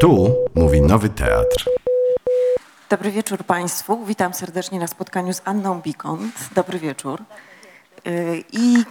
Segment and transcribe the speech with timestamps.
[0.00, 1.70] Tu mówi Nowy Teatr.
[2.88, 4.04] Dobry wieczór Państwu.
[4.04, 6.34] Witam serdecznie na spotkaniu z Anną Bikont.
[6.54, 7.22] Dobry wieczór.
[8.04, 8.84] Yy, I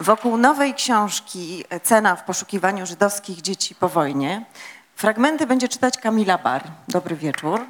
[0.00, 4.44] wokół nowej książki Cena w poszukiwaniu żydowskich dzieci po wojnie
[4.96, 6.62] fragmenty będzie czytać Kamila Bar.
[6.88, 7.60] Dobry wieczór.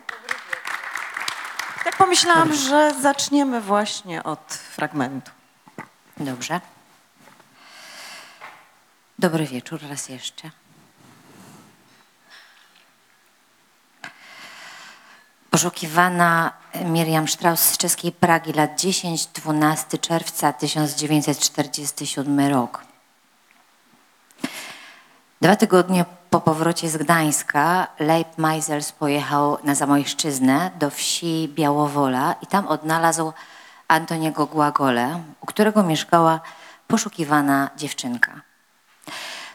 [1.85, 5.31] Tak pomyślałam, że zaczniemy właśnie od fragmentu.
[6.17, 6.74] Dobrze.
[9.19, 10.51] Dobry wieczór raz jeszcze.
[15.51, 16.53] Poszukiwana
[16.85, 22.85] Miriam Strauss z czeskiej Pragi, lat 10-12 czerwca 1947 rok.
[25.41, 32.47] Dwa tygodnie po powrocie z Gdańska Leib Meisels pojechał na Zamojszczyznę do wsi Białowola i
[32.47, 33.33] tam odnalazł
[33.89, 36.41] Antoniego Głagole, u którego mieszkała
[36.89, 38.54] poszukiwana dziewczynka.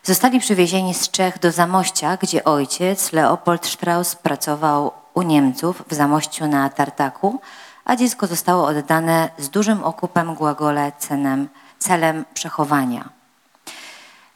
[0.03, 6.47] Zostali przywiezieni z Czech do Zamościa, gdzie ojciec Leopold Strauss pracował u Niemców w Zamościu
[6.47, 7.41] na Tartaku,
[7.85, 13.09] a dziecko zostało oddane z dużym okupem Głagole cenem, celem przechowania.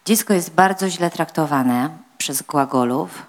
[0.05, 3.25] Dziecko jest bardzo źle traktowane przez Głagolów,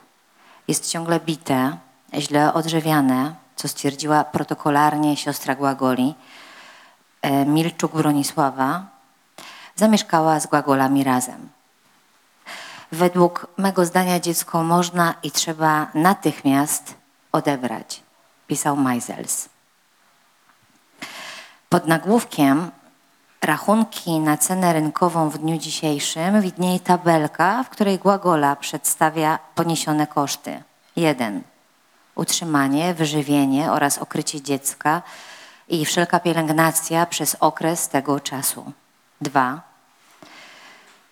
[0.69, 1.77] jest ciągle bite,
[2.19, 6.15] źle odżywiane, co stwierdziła protokolarnie siostra Głagoli,
[7.23, 8.87] e, Milczuk Bronisława,
[9.77, 11.54] zamieszkała z Głagolami razem.
[12.95, 16.95] Według mego zdania dziecko można i trzeba natychmiast
[17.33, 18.03] odebrać,
[18.47, 19.49] pisał Meisels.
[21.69, 22.71] Pod nagłówkiem
[23.43, 30.63] rachunki na cenę rynkową w dniu dzisiejszym widnieje tabelka, w której Głagola przedstawia poniesione koszty.
[30.97, 31.43] 1.
[32.15, 35.03] Utrzymanie, wyżywienie oraz okrycie dziecka
[35.69, 38.73] i wszelka pielęgnacja przez okres tego czasu.
[39.21, 39.61] 2.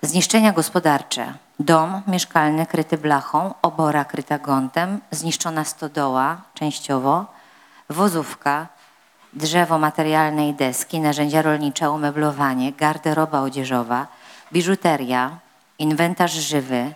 [0.03, 1.35] Zniszczenia gospodarcze.
[1.63, 7.27] Dom mieszkalny kryty blachą, obora kryta gątem, zniszczona stodoła częściowo,
[7.91, 8.67] wozówka,
[9.33, 14.07] drzewo materialne deski, narzędzia rolnicze, umeblowanie, garderoba odzieżowa,
[14.53, 15.39] biżuteria,
[15.79, 16.95] inwentarz żywy,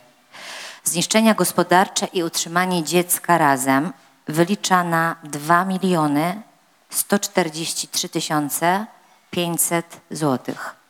[0.84, 3.92] zniszczenia gospodarcze i utrzymanie dziecka razem
[4.28, 6.42] wylicza na 2 miliony
[6.90, 8.08] 143
[9.30, 10.85] 500 złotych.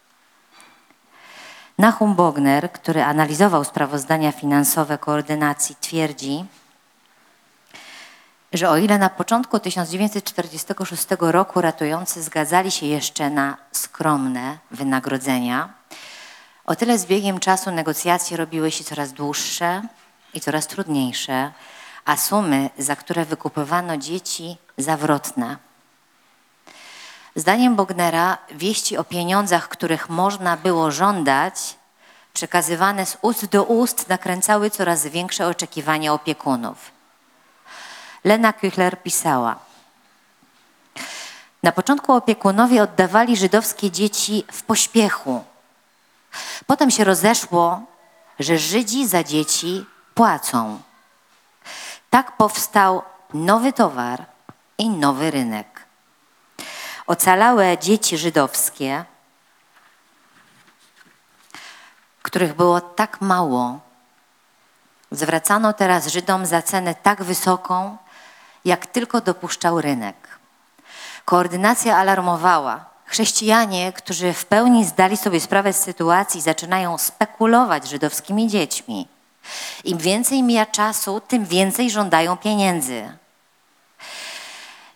[1.78, 6.44] Nachum Bogner, który analizował sprawozdania finansowe koordynacji, twierdzi,
[8.52, 15.68] że o ile na początku 1946 roku ratujący zgadzali się jeszcze na skromne wynagrodzenia,
[16.64, 19.82] o tyle z biegiem czasu negocjacje robiły się coraz dłuższe
[20.34, 21.52] i coraz trudniejsze,
[22.04, 25.56] a sumy, za które wykupywano dzieci, zawrotne.
[27.36, 31.76] Zdaniem Bognera wieści o pieniądzach, których można było żądać,
[32.32, 36.90] przekazywane z ust do ust nakręcały coraz większe oczekiwania opiekunów.
[38.24, 39.56] Lena Küchler pisała:
[41.62, 45.44] Na początku opiekunowie oddawali żydowskie dzieci w pośpiechu.
[46.66, 47.82] Potem się rozeszło,
[48.38, 50.80] że Żydzi za dzieci płacą.
[52.10, 53.02] Tak powstał
[53.34, 54.24] nowy towar
[54.78, 55.75] i nowy rynek.
[57.06, 59.04] Ocalałe dzieci żydowskie,
[62.22, 63.80] których było tak mało,
[65.10, 67.96] zwracano teraz Żydom za cenę tak wysoką,
[68.64, 70.38] jak tylko dopuszczał rynek.
[71.24, 72.84] Koordynacja alarmowała.
[73.04, 79.08] Chrześcijanie, którzy w pełni zdali sobie sprawę z sytuacji, zaczynają spekulować żydowskimi dziećmi.
[79.84, 83.16] Im więcej mija czasu, tym więcej żądają pieniędzy.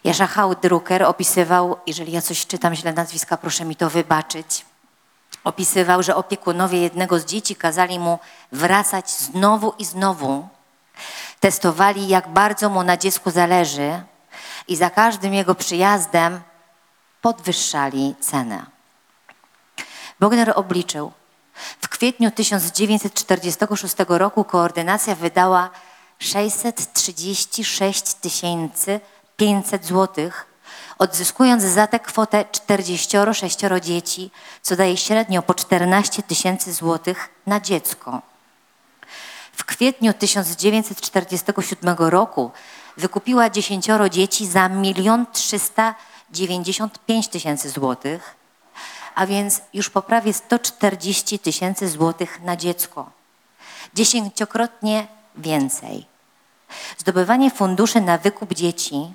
[0.05, 4.65] Jaszachał Drucker opisywał, jeżeli ja coś czytam źle nazwiska, proszę mi to wybaczyć,
[5.45, 8.19] opisywał, że opiekunowie jednego z dzieci kazali mu
[8.53, 10.49] wracać znowu i znowu.
[11.41, 14.03] Testowali, jak bardzo mu na dziecku zależy
[14.69, 16.41] i za każdym jego przyjazdem
[17.23, 18.67] podwyższali cenę.
[20.21, 21.13] Bogner obliczył,
[21.81, 25.71] w kwietniu 1946 roku koordynacja wydała
[26.19, 29.01] 636 tysięcy
[29.41, 30.31] 500 zł,
[30.99, 34.31] odzyskując za tę kwotę 46 dzieci,
[34.63, 38.23] co daje średnio po 14 tysięcy złotych na dziecko.
[39.53, 42.51] W kwietniu 1947 roku
[42.97, 48.37] wykupiła 10 dzieci za 1 395 tysięcy złotych,
[49.15, 53.11] a więc już po prawie 140 tysięcy złotych na dziecko.
[53.95, 56.07] Dziesięciokrotnie więcej.
[56.99, 59.15] Zdobywanie funduszy na wykup dzieci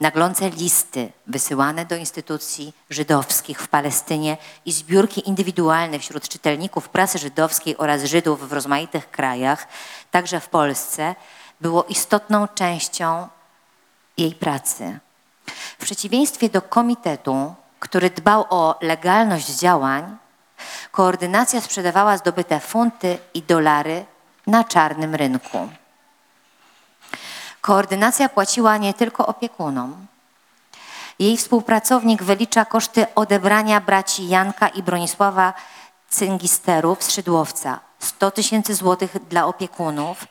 [0.00, 7.76] naglące listy wysyłane do instytucji żydowskich w Palestynie i zbiórki indywidualne wśród czytelników prasy żydowskiej
[7.76, 9.66] oraz Żydów w rozmaitych krajach,
[10.10, 11.14] także w Polsce,
[11.60, 13.28] było istotną częścią
[14.16, 14.98] jej pracy.
[15.78, 20.16] W przeciwieństwie do komitetu, który dbał o legalność działań,
[20.90, 24.04] koordynacja sprzedawała zdobyte funty i dolary
[24.46, 25.68] na czarnym rynku.
[27.64, 30.06] Koordynacja płaciła nie tylko opiekunom.
[31.18, 35.52] Jej współpracownik wylicza koszty odebrania braci Janka i Bronisława
[36.08, 37.80] Cyngisterów z Szydłowca.
[37.98, 40.26] 100 tysięcy złotych dla opiekunów,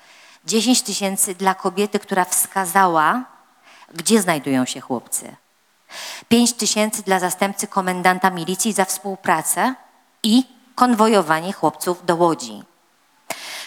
[0.45, 3.24] 10 tysięcy dla kobiety, która wskazała,
[3.94, 5.35] gdzie znajdują się chłopcy.
[6.27, 9.75] 5 tysięcy dla zastępcy komendanta milicji za współpracę
[10.24, 10.44] i
[10.75, 12.73] konwojowanie chłopców do Łodzi.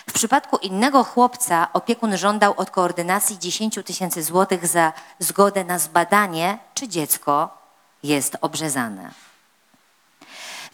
[0.08, 6.58] W przypadku innego chłopca opiekun żądał od koordynacji 10 tysięcy złotych za zgodę na zbadanie,
[6.75, 7.58] czy dziecko
[8.03, 9.11] jest obrzezane.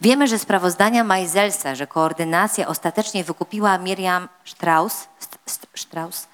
[0.01, 6.27] Wiemy, że sprawozdania Majzelsa, że koordynacja ostatecznie wykupiła Miriam Strauss, St- St- Strauss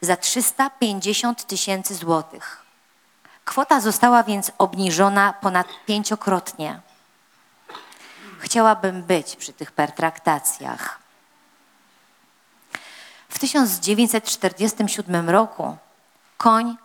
[0.00, 2.62] za 350 tysięcy złotych.
[3.44, 6.80] Kwota została więc obniżona ponad pięciokrotnie.
[8.38, 11.05] Chciałabym być przy tych pertraktacjach.
[13.36, 15.76] W 1947 roku
[16.36, 16.76] koń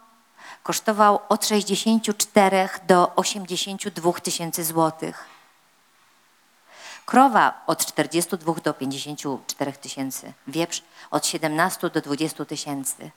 [0.64, 5.26] kosztował od 64 do 82 tysięcy złotych.
[7.06, 13.12] Krowa od 42 do 54 tysięcy, wieprz od 17 do 20 tysięcy.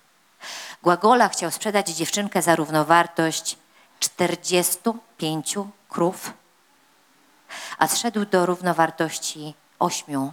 [0.83, 3.57] Głagola chciał sprzedać dziewczynkę za równowartość
[4.01, 5.55] 45
[5.89, 6.33] krów,
[7.79, 10.33] a zszedł do równowartości 8.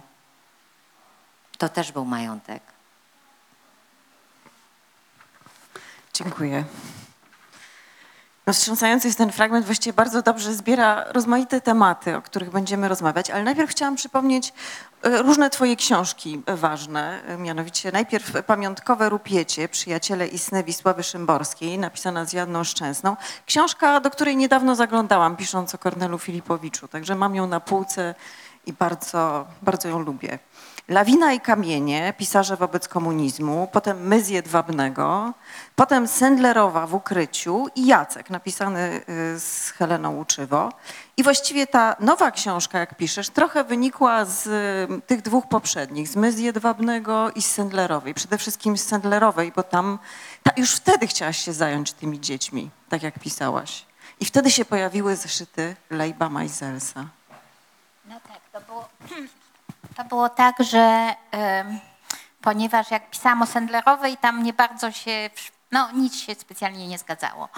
[1.58, 2.71] To też był majątek.
[6.12, 6.64] Dziękuję.
[8.46, 13.30] No, wstrząsający jest ten fragment, właściwie bardzo dobrze zbiera rozmaite tematy, o których będziemy rozmawiać,
[13.30, 14.52] ale najpierw chciałam przypomnieć
[15.02, 22.24] e, różne twoje książki ważne, e, mianowicie najpierw Pamiątkowe Rupiecie, Przyjaciele Isny Wisławy Szymborskiej, napisana
[22.24, 23.16] z Janną Szczęsną.
[23.46, 28.14] Książka, do której niedawno zaglądałam, pisząc o Kornelu Filipowiczu, także mam ją na półce
[28.66, 30.38] i bardzo, bardzo ją lubię.
[30.88, 35.32] Lawina i kamienie, pisarze wobec komunizmu, potem My z Jedwabnego,
[35.76, 40.72] potem Sendlerowa w ukryciu i Jacek, napisany y, z Heleną Łuczywo.
[41.16, 46.16] I właściwie ta nowa książka, jak piszesz, trochę wynikła z y, tych dwóch poprzednich, z
[46.16, 48.14] My z Jedwabnego i z Sendlerowej.
[48.14, 49.98] Przede wszystkim z Sendlerowej, bo tam
[50.42, 53.86] ta, już wtedy chciałaś się zająć tymi dziećmi, tak jak pisałaś.
[54.20, 57.08] I wtedy się pojawiły zeszyty Lejba Majzelsa.
[58.12, 58.88] No tak, to było,
[59.96, 61.14] to było tak, że
[62.42, 65.30] ponieważ jak pisałam o Sendlerowej, tam nie bardzo się,
[65.70, 67.48] no nic się specjalnie nie zgadzało.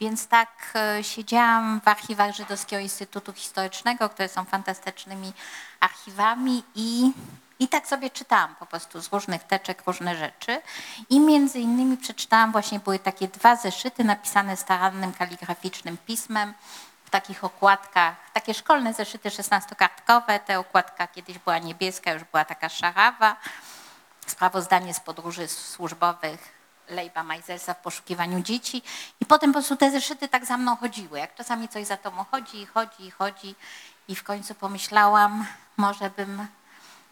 [0.00, 5.32] Więc tak e, siedziałam w archiwach Żydowskiego Instytutu Historycznego, które są fantastycznymi
[5.80, 7.12] archiwami i,
[7.58, 10.62] i tak sobie czytałam po prostu z różnych teczek różne rzeczy.
[11.10, 16.54] I między innymi przeczytałam właśnie, były takie dwa zeszyty napisane starannym kaligraficznym pismem
[17.10, 22.68] w takich okładkach, takie szkolne zeszyty 16-kartkowe, ta okładka kiedyś była niebieska, już była taka
[22.68, 23.36] szarawa.
[24.26, 26.52] Sprawozdanie z podróży służbowych
[26.88, 28.82] Lejba Majzelsa w poszukiwaniu dzieci.
[29.20, 31.18] I potem po prostu te zeszyty tak za mną chodziły.
[31.18, 33.54] Jak czasami coś za tobą chodzi i chodzi i chodzi.
[34.08, 35.46] I w końcu pomyślałam,
[35.76, 36.46] może bym,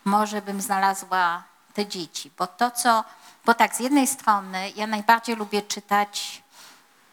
[0.04, 1.42] może bym znalazła
[1.74, 2.30] te dzieci.
[2.38, 3.04] Bo to, co,
[3.44, 6.42] bo tak, z jednej strony ja najbardziej lubię czytać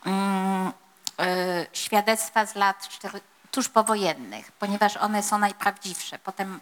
[0.06, 0.72] mm,
[1.74, 2.90] świadectwa z lat
[3.52, 6.20] tuż powojennych, ponieważ one są najprawdziwsze.
[6.20, 6.60] Potem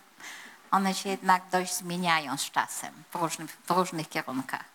[0.71, 4.65] one się jednak dość zmieniają z czasem w różnych, w różnych kierunkach.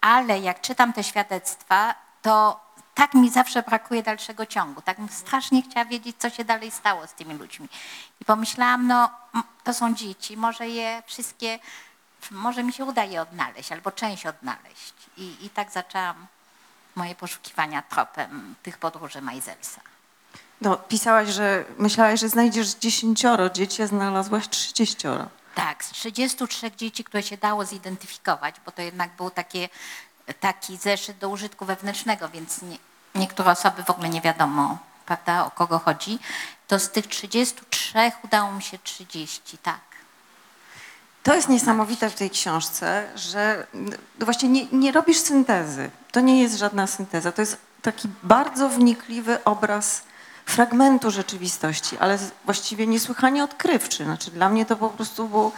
[0.00, 2.60] Ale jak czytam te świadectwa, to
[2.94, 4.82] tak mi zawsze brakuje dalszego ciągu.
[4.82, 7.68] Tak strasznie chciała wiedzieć, co się dalej stało z tymi ludźmi.
[8.20, 9.10] I pomyślałam, no
[9.64, 11.58] to są dzieci, może je wszystkie,
[12.30, 14.94] może mi się uda je odnaleźć, albo część odnaleźć.
[15.16, 16.26] I, i tak zaczęłam
[17.00, 19.80] moje poszukiwania tropem tych podróży Majzelsa.
[20.60, 25.28] No, pisałaś, że myślałaś, że znajdziesz dziesięcioro dzieci, a znalazłaś trzydzieścioro.
[25.54, 29.68] Tak, z 33 dzieci, które się dało zidentyfikować, bo to jednak był takie,
[30.40, 32.78] taki zeszyt do użytku wewnętrznego, więc nie,
[33.14, 36.18] niektóre osoby w ogóle nie wiadomo, prawda, o kogo chodzi,
[36.68, 39.89] to z tych 33 udało mi się 30, tak.
[41.22, 45.90] To jest niesamowite w tej książce, że no właśnie nie, nie robisz syntezy.
[46.12, 47.32] To nie jest żadna synteza.
[47.32, 50.02] To jest taki bardzo wnikliwy obraz
[50.46, 54.04] fragmentu rzeczywistości, ale właściwie niesłychanie odkrywczy.
[54.04, 55.52] Znaczy dla mnie to po prostu było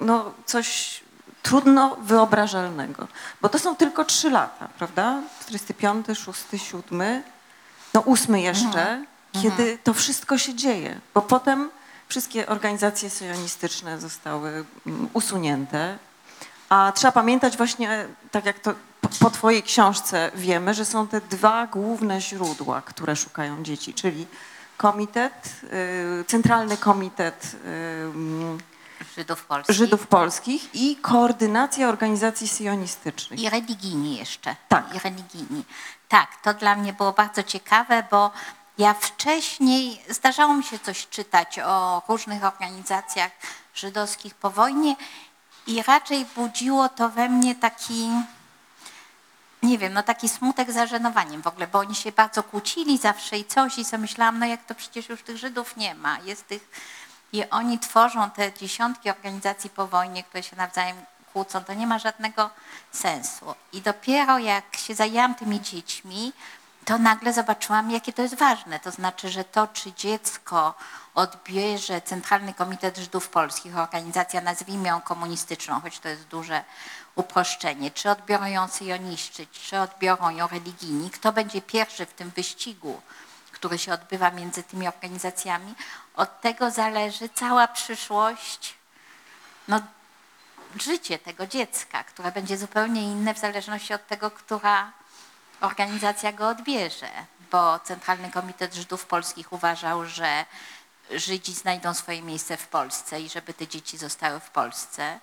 [0.00, 1.00] no, coś
[1.42, 3.08] trudno wyobrażalnego.
[3.42, 5.22] Bo to są tylko trzy lata, prawda?
[5.40, 7.22] 45, 6, 7,
[7.94, 9.04] no ósmy jeszcze,
[9.42, 11.00] kiedy to wszystko się dzieje.
[11.14, 11.70] Bo potem
[12.08, 15.98] wszystkie organizacje sionistyczne zostały mm, usunięte.
[16.68, 18.74] A trzeba pamiętać właśnie, tak jak to
[19.20, 24.26] po, twojej książce wiemy, że są te dwa główne źródła, które szukają dzieci, czyli
[24.76, 25.60] komitet,
[26.20, 28.76] y, Centralny Komitet y,
[29.16, 29.76] Żydów polskich.
[29.76, 33.40] Żydów Polskich i koordynacja organizacji sionistycznych.
[33.40, 34.56] I religijni jeszcze.
[34.68, 34.94] Tak.
[34.94, 35.64] I religijni.
[36.08, 38.30] Tak, to dla mnie było bardzo ciekawe, bo
[38.78, 43.32] ja wcześniej zdarzało mi się coś czytać o różnych organizacjach
[43.74, 44.96] żydowskich po wojnie
[45.66, 48.10] i raczej budziło to we mnie taki,
[49.62, 53.38] nie wiem, no taki smutek za żenowaniem w ogóle, bo oni się bardzo kłócili zawsze
[53.38, 56.46] i coś i sobie myślałam, no jak to przecież już tych Żydów nie ma, jest
[56.46, 56.70] tych
[57.32, 60.96] i oni tworzą te dziesiątki organizacji po wojnie, które się nawzajem
[61.32, 62.50] kłócą, to nie ma żadnego
[62.92, 63.54] sensu.
[63.72, 66.32] I dopiero jak się zajęłam tymi dziećmi,
[66.86, 68.80] to nagle zobaczyłam, jakie to jest ważne.
[68.80, 70.74] To znaczy, że to, czy dziecko
[71.14, 76.64] odbierze Centralny Komitet Żydów Polskich, organizacja, nazwijmy ją komunistyczną, choć to jest duże
[77.14, 83.02] uproszczenie, czy odbiorą ją syjoniści, czy odbiorą ją religijni, kto będzie pierwszy w tym wyścigu,
[83.52, 85.74] który się odbywa między tymi organizacjami,
[86.14, 88.74] od tego zależy cała przyszłość,
[89.68, 89.80] no,
[90.76, 94.92] życie tego dziecka, które będzie zupełnie inne w zależności od tego, która
[95.60, 97.10] organizacja go odbierze.
[97.50, 100.44] Bo Centralny Komitet Żydów Polskich uważał, że
[101.10, 105.20] Żydzi znajdą swoje miejsce w Polsce i żeby te dzieci zostały w Polsce.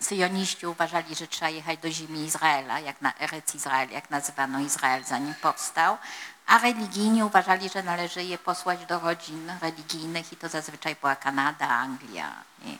[0.00, 5.04] Syjoniści uważali, że trzeba jechać do ziemi Izraela, jak na Erec Izrael, jak nazywano Izrael
[5.04, 5.98] zanim powstał,
[6.46, 11.68] a religijni uważali, że należy je posłać do rodzin religijnych i to zazwyczaj była Kanada,
[11.68, 12.34] Anglia,
[12.64, 12.78] nie,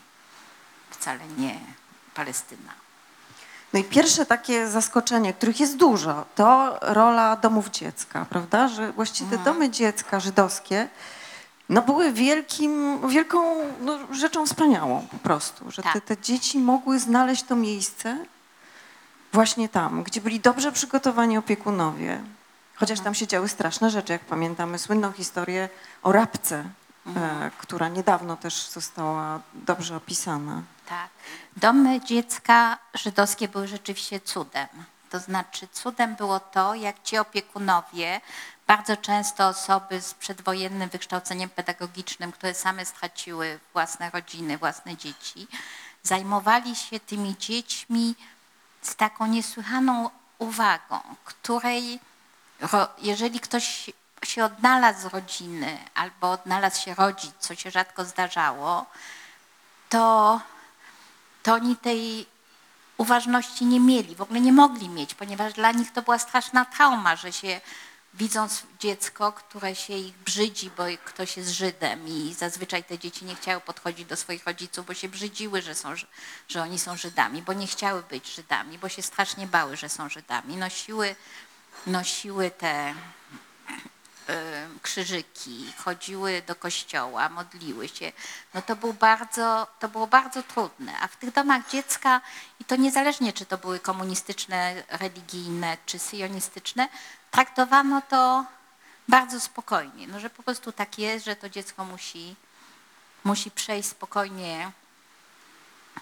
[0.89, 1.59] wcale nie
[2.13, 2.90] Palestyna.
[3.73, 8.67] No i pierwsze takie zaskoczenie, których jest dużo, to rola domów dziecka, prawda?
[8.67, 10.87] Że właściwie te domy dziecka żydowskie
[11.71, 16.03] no były wielkim, wielką no, rzeczą wspaniałą po prostu, że te, Tak.
[16.03, 18.17] te dzieci mogły znaleźć to miejsce
[19.33, 22.21] właśnie tam, gdzie byli dobrze przygotowani opiekunowie.
[22.75, 25.69] Chociaż tam się działy straszne rzeczy, jak pamiętamy słynną historię
[26.03, 26.63] o rabce,
[27.15, 30.61] e, która niedawno też została dobrze opisana.
[30.91, 31.09] Tak.
[31.57, 34.67] Domy dziecka żydowskie były rzeczywiście cudem.
[35.09, 38.21] To znaczy cudem było to, jak ci opiekunowie,
[38.67, 45.47] bardzo często osoby z przedwojennym wykształceniem pedagogicznym, które same straciły własne rodziny, własne dzieci,
[46.03, 48.15] zajmowali się tymi dziećmi
[48.81, 51.99] z taką niesłychaną uwagą, której
[52.97, 53.89] jeżeli ktoś
[54.23, 58.85] się odnalazł z rodziny albo odnalazł się rodzic, co się rzadko zdarzało,
[59.89, 60.41] to,
[61.43, 62.25] to oni tej
[62.97, 67.15] uważności nie mieli, w ogóle nie mogli mieć, ponieważ dla nich to była straszna trauma,
[67.15, 67.61] że się
[68.13, 73.35] widząc dziecko, które się ich brzydzi, bo ktoś jest Żydem i zazwyczaj te dzieci nie
[73.35, 75.93] chciały podchodzić do swoich rodziców, bo się brzydziły, że, są,
[76.47, 80.09] że oni są Żydami, bo nie chciały być Żydami, bo się strasznie bały, że są
[80.09, 80.57] Żydami.
[80.57, 81.15] Nosiły,
[81.87, 82.93] nosiły te
[84.81, 88.11] krzyżyki, chodziły do kościoła, modliły się,
[88.53, 90.99] no to, był bardzo, to było bardzo trudne.
[91.01, 92.21] A w tych domach dziecka,
[92.59, 96.89] i to niezależnie czy to były komunistyczne, religijne czy syjonistyczne,
[97.31, 98.45] traktowano to
[99.07, 100.07] bardzo spokojnie.
[100.07, 102.35] No, że po prostu tak jest, że to dziecko musi,
[103.23, 104.71] musi przejść spokojnie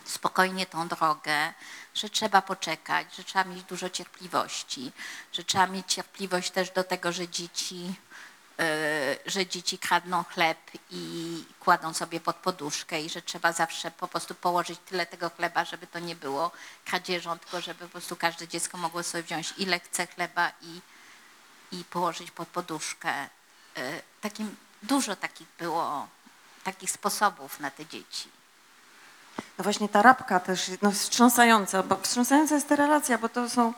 [0.06, 1.54] spokojnie tą drogę,
[1.94, 4.92] że trzeba poczekać, że trzeba mieć dużo cierpliwości,
[5.34, 8.09] że trzeba mieć cierpliwość też do tego, że dzieci, e,
[9.26, 10.58] że dzieci kradną chleb
[10.90, 15.66] i kładą sobie pod poduszkę i że trzeba zawsze po prostu położyć tyle tego chleba,
[15.66, 16.52] żeby to nie było
[16.86, 20.82] kradzieżą, tylko żeby po prostu każde dziecko mogło sobie wziąć ile chce chleba i,
[21.72, 23.10] i położyć pod poduszkę.
[23.10, 23.30] E,
[24.22, 26.08] Takim, dużo takich było,
[26.64, 28.30] takich sposobów na te dzieci.
[29.58, 33.74] No właśnie ta rabka też no, wstrząsająca, bo wstrząsająca jest ta relacja, bo to są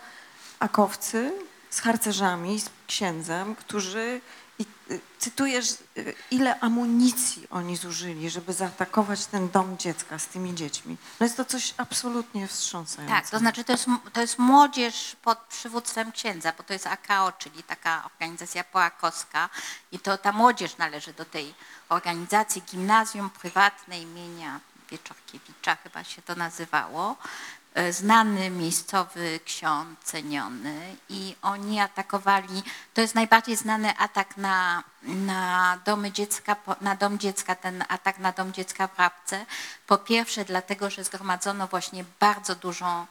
[0.60, 1.32] akowcy
[1.70, 4.22] z harcerzami, z księdzem, którzy,
[4.62, 10.56] i, y, cytujesz, y, ile amunicji oni zużyli, żeby zaatakować ten dom dziecka z tymi
[10.56, 10.98] dziećmi.
[11.20, 13.22] No jest to coś absolutnie wstrząsającego.
[13.22, 17.32] Tak, to znaczy to jest, to jest młodzież pod przywództwem księdza, bo to jest AKO,
[17.32, 19.50] czyli taka organizacja poakowska
[19.91, 21.53] i to ta młodzież należy do tej
[21.89, 24.60] organizacji Gimnazjum Prywatne imienia
[24.91, 27.15] Wieczorkiewicza chyba się to nazywało.
[27.74, 32.63] E, znany miejscowy ksiądz, ceniony i oni atakowali,
[32.94, 38.32] to jest najbardziej znany atak na, na domy dziecka, na dom dziecka, ten atak na
[38.32, 39.46] dom dziecka w Rabce.
[39.88, 43.06] Po pierwsze dlatego, że zgromadzono właśnie bardzo dużą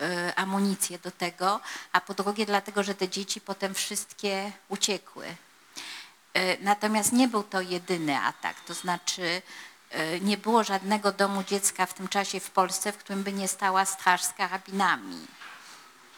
[0.00, 1.60] e, amunicję do tego,
[1.92, 5.26] a po drugie dlatego, że te dzieci potem wszystkie uciekły.
[6.34, 9.42] E, Natomiast nie był to jedyny atak, to znaczy
[10.20, 13.84] nie było żadnego domu dziecka w tym czasie w Polsce, w którym by nie stała
[13.84, 15.26] straż z karabinami,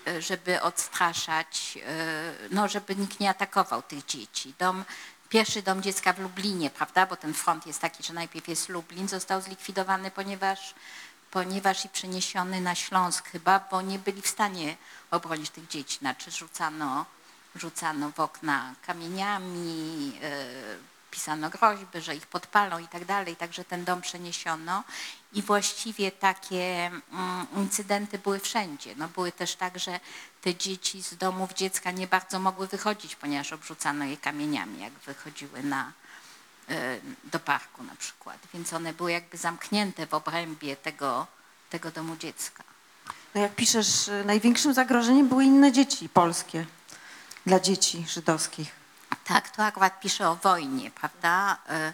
[0.06, 4.54] e, żeby odstraszać, e, no żeby nikt nie atakował tych dzieci.
[4.58, 4.84] Dom,
[5.28, 9.08] pierwszy dom dziecka w Lublinie, prawda, bo ten front jest taki, że najpierw jest Lublin,
[9.08, 10.74] został zlikwidowany, ponieważ,
[11.30, 14.76] ponieważ i przeniesiony na Śląsk chyba, bo nie byli w stanie
[15.10, 17.06] obronić tych dzieci, znaczy rzucano
[17.56, 23.84] rzucano w okna kamieniami, e, pisano groźby, że ich podpalą i tak dalej, także ten
[23.84, 24.84] dom przeniesiono
[25.32, 28.94] i właściwie takie mm, incydenty były wszędzie.
[28.96, 30.00] No, były też tak, że
[30.42, 35.62] te dzieci z domów dziecka nie bardzo mogły wychodzić, ponieważ obrzucano je kamieniami, jak wychodziły
[35.62, 35.92] na,
[36.68, 38.38] e, do parku na przykład.
[38.54, 41.26] Więc one były jakby zamknięte w obrębie tego,
[41.70, 42.64] tego domu dziecka.
[43.34, 46.66] No jak piszesz, największym zagrożeniem były inne dzieci polskie
[47.46, 48.81] dla dzieci żydowskich.
[49.24, 51.58] Tak, to akurat pisze o wojnie, prawda?
[51.68, 51.92] E,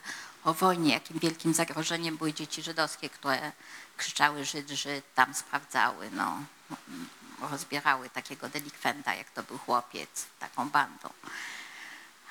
[0.49, 3.53] O wojnie, jakim wielkim zagrożeniem były dzieci żydowskie, które
[3.97, 6.39] krzyczały Żyd, Żyd, tam sprawdzały, no,
[7.41, 11.09] rozbierały takiego delikwenta, jak to był chłopiec, taką bandą.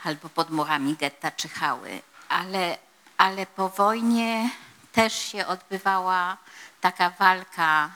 [0.03, 2.01] Albo pod murami getta czyhały.
[2.29, 2.77] Ale,
[3.17, 4.50] ale po wojnie
[4.91, 6.38] też się odbywała
[6.82, 7.91] taka walka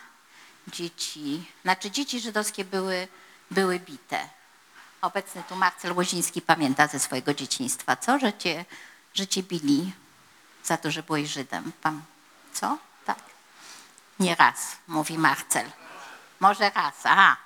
[0.67, 3.07] dzieci, znaczy dzieci żydowskie były,
[3.51, 4.29] były bite.
[5.01, 8.19] Obecny tu Marcel Łoziński pamięta ze swojego dzieciństwa, co?
[8.19, 8.65] Że cię,
[9.13, 9.93] że cię bili
[10.63, 11.71] za to, że byłeś Żydem.
[11.81, 12.01] Pan,
[12.53, 12.77] co?
[13.05, 13.19] Tak.
[14.19, 15.71] Nie raz, mówi Marcel.
[16.39, 17.37] Może raz, aha.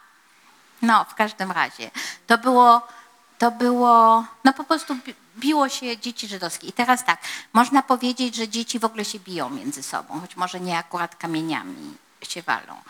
[0.81, 1.91] No, w każdym razie.
[2.27, 2.87] To było,
[3.37, 6.67] to było, no po prostu bi- biło się dzieci żydowskie.
[6.67, 7.19] I teraz tak,
[7.53, 11.97] można powiedzieć, że dzieci w ogóle się biją między sobą, choć może nie akurat kamieniami
[12.25, 12.81] się walą.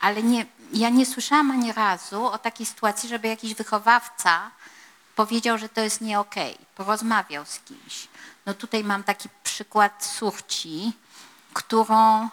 [0.00, 4.50] Ale nie, ja nie słyszałam ani razu o takiej sytuacji, żeby jakiś wychowawca
[5.16, 8.08] powiedział, że to jest nie okej, porozmawiał z kimś.
[8.46, 10.92] No tutaj mam taki przykład Surci,
[11.52, 12.28] którą,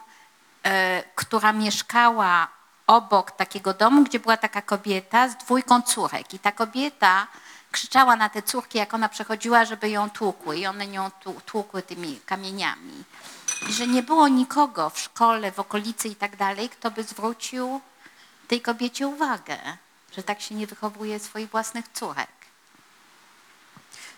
[0.64, 2.48] e, która mieszkała
[2.88, 6.34] obok takiego domu, gdzie była taka kobieta z dwójką córek.
[6.34, 7.28] I ta kobieta
[7.72, 10.58] krzyczała na te córki, jak ona przechodziła, żeby ją tłukły.
[10.58, 13.04] I one ją tłu- tłukły tymi kamieniami.
[13.70, 17.82] I że nie było nikogo w szkole, w okolicy i tak dalej, kto by zwrócił
[18.48, 19.58] tej kobiecie uwagę,
[20.16, 22.30] że tak się nie wychowuje swoich własnych córek.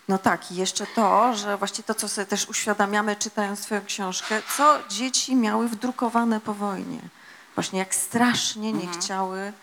[0.07, 4.41] No tak, i jeszcze to, że właśnie to, co sobie też uświadamiamy, czytając Twoją książkę,
[4.57, 6.99] co dzieci miały wdrukowane po wojnie.
[7.55, 9.53] Właśnie jak strasznie nie chciały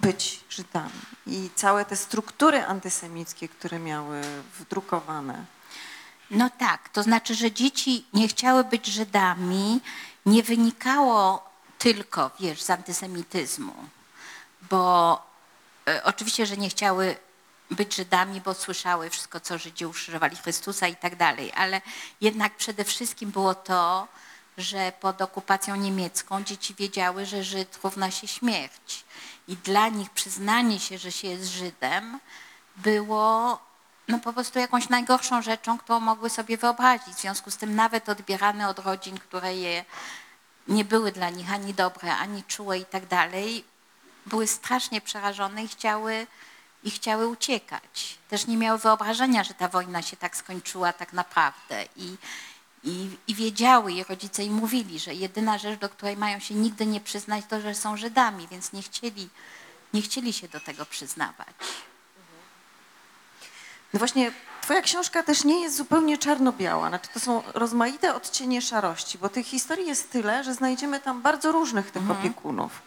[0.00, 1.00] być Żydami.
[1.26, 4.22] I całe te struktury antysemickie, które miały
[4.58, 5.44] wdrukowane.
[6.30, 9.80] No tak, to znaczy, że dzieci nie chciały być Żydami,
[10.26, 13.74] nie wynikało tylko, wiesz, z antysemityzmu,
[14.70, 15.22] bo
[15.88, 17.16] e, oczywiście, że nie chciały
[17.70, 21.80] być Żydami, bo słyszały wszystko, co Żydzi ukrzyżowali Chrystusa i tak dalej, ale
[22.20, 24.08] jednak przede wszystkim było to,
[24.58, 29.04] że pod okupacją niemiecką dzieci wiedziały, że Żyd równa się śmierć.
[29.48, 32.18] I dla nich przyznanie się, że się jest Żydem,
[32.76, 33.58] było
[34.08, 37.14] no po prostu jakąś najgorszą rzeczą, którą mogły sobie wyobrazić.
[37.14, 39.84] W związku z tym nawet odbierane od rodzin, które je
[40.68, 43.64] nie były dla nich ani dobre, ani czułe i tak dalej,
[44.26, 46.26] były strasznie przerażone i chciały,
[46.84, 48.18] i chciały uciekać.
[48.28, 51.84] Też nie miały wyobrażenia, że ta wojna się tak skończyła tak naprawdę.
[51.96, 52.16] I,
[52.84, 56.86] i, i wiedziały, i rodzice im mówili, że jedyna rzecz, do której mają się nigdy
[56.86, 59.28] nie przyznać, to, że są Żydami, więc nie chcieli,
[59.94, 61.54] nie chcieli się do tego przyznawać.
[63.92, 66.88] No właśnie, twoja książka też nie jest zupełnie czarno-biała.
[66.88, 71.52] Znaczy, to są rozmaite odcienie szarości, bo tych historii jest tyle, że znajdziemy tam bardzo
[71.52, 72.82] różnych tych opiekunów.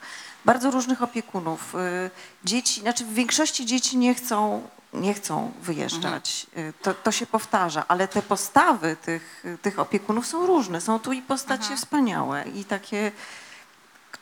[0.46, 1.76] Bardzo różnych opiekunów.
[1.76, 2.12] Y,
[2.44, 6.48] Dzieci, znaczy w większości dzieci nie chcą, nie chcą wyjeżdżać.
[6.58, 10.82] Y, To, to się powtarza, ale te postawy tych, tych opiekunów są różne.
[10.82, 13.12] Są tu i postacie wspaniałe i takie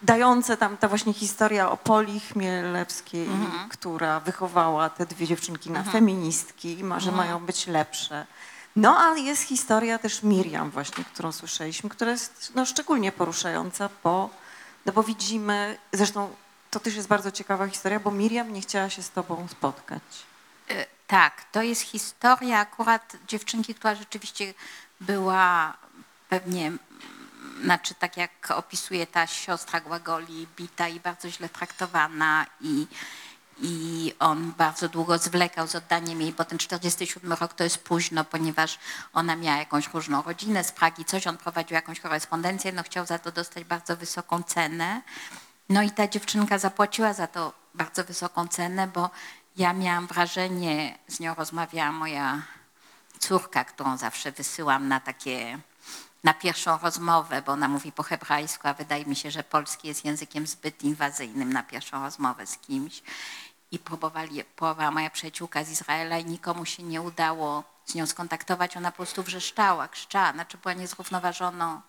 [0.01, 3.27] dające tam ta właśnie historia o Poli Chmielewskiej,
[3.69, 8.25] która wychowała te dwie dziewczynki na feministki i ma, że mają być lepsze.
[8.75, 14.29] No a jest historia też Miriam właśnie, którą słyszeliśmy, która jest no, szczególnie poruszająca, bo,
[14.85, 16.29] no bo widzimy, zresztą
[16.71, 20.03] to też jest bardzo ciekawa historia, bo Miriam nie chciała się z tobą spotkać.
[20.69, 24.53] E, Tak, to jest historia akurat dziewczynki, która rzeczywiście
[25.01, 25.77] była
[26.29, 26.71] pewnie
[27.63, 32.87] znaczy tak jak opisuje ta siostra Głagoli, bita i bardzo źle traktowana i,
[33.61, 38.25] i on bardzo długo zwlekał z oddaniem jej, bo ten 47 rok to jest późno,
[38.25, 38.79] ponieważ
[39.13, 43.19] ona miała jakąś różną rodzinę z Pragi, coś, on prowadził jakąś korespondencję, no chciał za
[43.19, 45.01] to dostać bardzo wysoką cenę.
[45.69, 49.09] No i ta dziewczynka zapłaciła za to bardzo wysoką cenę, bo
[49.57, 52.41] ja miałam wrażenie, z nią rozmawiała moja
[53.19, 55.59] córka, którą zawsze wysyłam na takie,
[56.23, 60.05] na pierwszą rozmowę, bo ona mówi po hebrajsku, a wydaje mi się, że polski jest
[60.05, 63.03] językiem zbyt inwazyjnym na pierwszą rozmowę z kimś.
[63.71, 68.77] I próbowali, próbowała moja przyjaciółka z Izraela i nikomu się nie udało z nią skontaktować.
[68.77, 71.81] Ona po prostu wrzeszczała, krzyczała, znaczy była niezrównoważoną,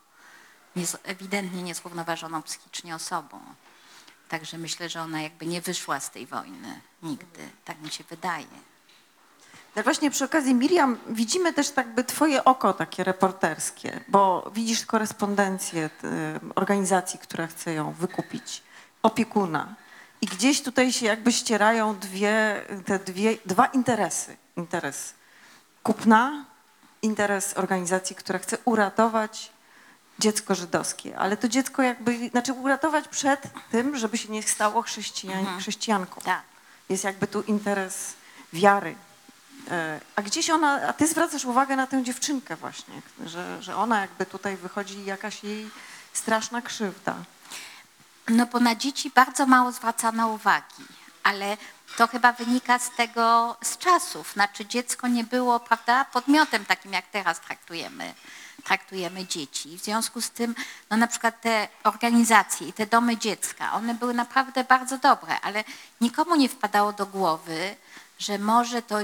[0.77, 3.41] niez, ewidentnie niezrównoważoną psychicznie osobą.
[4.31, 7.49] Także myślę, że ona jakby nie wyszła z tej wojny nigdy.
[7.65, 8.47] Tak mi się wydaje.
[9.75, 14.87] Tak właśnie przy okazji Miriam widzimy też tak by twoje oko takie reporterskie, bo widzisz
[14.87, 18.63] korespondencję y, organizacji, która chce ją wykupić,
[19.03, 19.75] opiekuna.
[20.21, 24.37] I gdzieś tutaj się jakby ścierają dwie, te dwie, dwa interesy.
[24.57, 25.15] Interes
[25.83, 26.45] kupna,
[27.03, 29.53] interes organizacji, która chce uratować
[30.21, 35.59] dziecko żydowskie, ale to dziecko jakby, znaczy uratować przed tym, żeby się nie stało chrześcijan,
[35.59, 36.21] chrześcijanką.
[36.21, 36.43] Tak.
[36.89, 38.15] Jest jakby tu interes
[38.53, 38.95] wiary.
[39.71, 44.01] E, A gdzieś ona, a ty zwracasz uwagę na tę dziewczynkę właśnie, że, że ona
[44.01, 45.71] jakby tutaj wychodzi jakaś jej
[46.13, 47.15] straszna krzywda.
[48.29, 50.85] No bo na dzieci bardzo mało zwracano uwagi,
[51.23, 51.57] ale
[51.97, 54.33] to chyba wynika z tego, z czasów.
[54.33, 58.15] Znaczy dziecko nie było, prawda, podmiotem takim, jak teraz traktujemy,
[58.63, 59.79] traktujemy dzieci.
[59.79, 60.55] W związku z tym,
[60.91, 65.65] no na przykład te organizacje i te domy dziecka, one były naprawdę bardzo dobre, ale
[66.01, 67.77] nikomu nie wpadało do głowy,
[68.19, 68.97] że może to,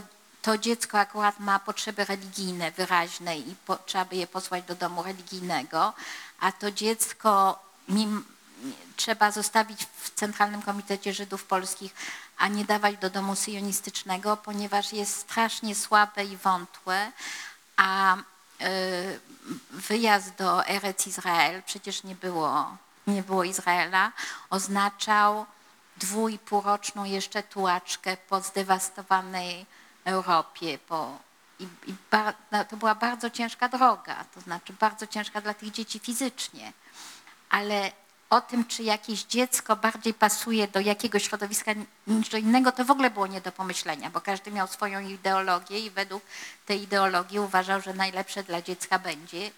[0.42, 5.02] to dziecko akurat ma potrzeby religijne wyraźne i po, trzeba by je posłać do domu
[5.02, 5.92] religijnego,
[6.40, 8.24] a to dziecko mim,
[8.96, 11.94] trzeba zostawić w Centralnym Komitecie Żydów Polskich,
[12.38, 17.12] a nie dawać do domu syjonistycznego, ponieważ jest strasznie słabe i wątłe,
[17.76, 18.16] a
[19.70, 24.12] wyjazd do Erec Izrael, przecież nie było, nie było Izraela,
[24.50, 25.46] oznaczał
[25.96, 29.66] dwu i półroczną jeszcze tułaczkę po zdewastowanej
[30.04, 31.18] Europie, po,
[31.58, 35.70] i, i bar, no, to była bardzo ciężka droga, to znaczy bardzo ciężka dla tych
[35.70, 36.72] dzieci fizycznie,
[37.50, 37.92] ale
[38.30, 41.72] o tym, czy jakieś dziecko bardziej pasuje do jakiegoś środowiska
[42.06, 45.80] niż do innego, to w ogóle było nie do pomyślenia, bo każdy miał swoją ideologię
[45.80, 46.22] i według
[46.66, 49.50] tej ideologii uważał, że najlepsze dla dziecka będzie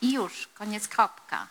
[0.00, 1.46] i już, koniec kropka.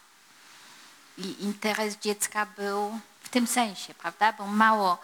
[1.18, 4.34] I interes dziecka był w tym sensie, prawda?
[4.34, 4.98] Był mało,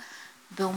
[0.52, 0.74] był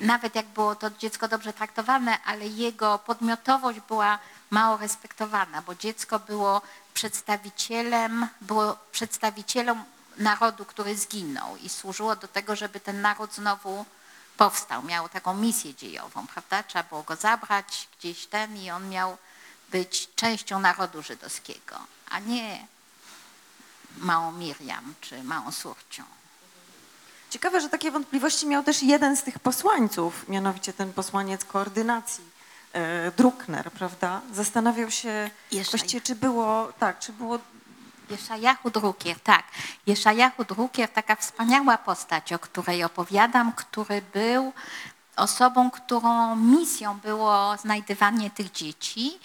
[0.00, 4.18] nawet jak było to dziecko dobrze traktowane, ale jego podmiotowość była
[4.52, 6.62] mało respektowana, bo dziecko było
[6.94, 9.84] przedstawicielem, było przedstawicielem
[10.18, 13.84] narodu, który zginął i służyło do tego, żeby ten naród znowu
[14.36, 14.82] powstał.
[14.82, 16.62] Miał taką misję dziejową, prawda?
[16.62, 19.16] Trzeba było go zabrać gdzieś ten i on miał
[19.70, 21.76] być częścią narodu żydowskiego,
[22.10, 22.66] a nie
[23.98, 26.04] małą Miriam czy małą Surcią.
[27.30, 32.31] Ciekawe, że takie wątpliwości miał też jeden z tych posłańców, mianowicie ten posłaniec koordynacji,
[33.16, 34.20] Druckner, prawda?
[34.32, 37.38] Zastanawiał się Jeszcze- właściwie, czy było, tak, czy było
[38.10, 39.44] Jeszajahu Drukier, tak.
[39.86, 44.52] Jeszajahu Drukier, taka wspaniała postać, o której opowiadam, który był
[45.16, 49.18] osobą, którą misją było znajdywanie tych dzieci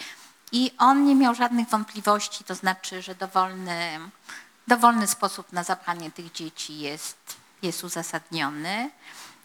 [0.51, 3.99] i on nie miał żadnych wątpliwości, to znaczy, że dowolny,
[4.67, 7.17] dowolny sposób na zabranie tych dzieci jest,
[7.61, 8.89] jest uzasadniony.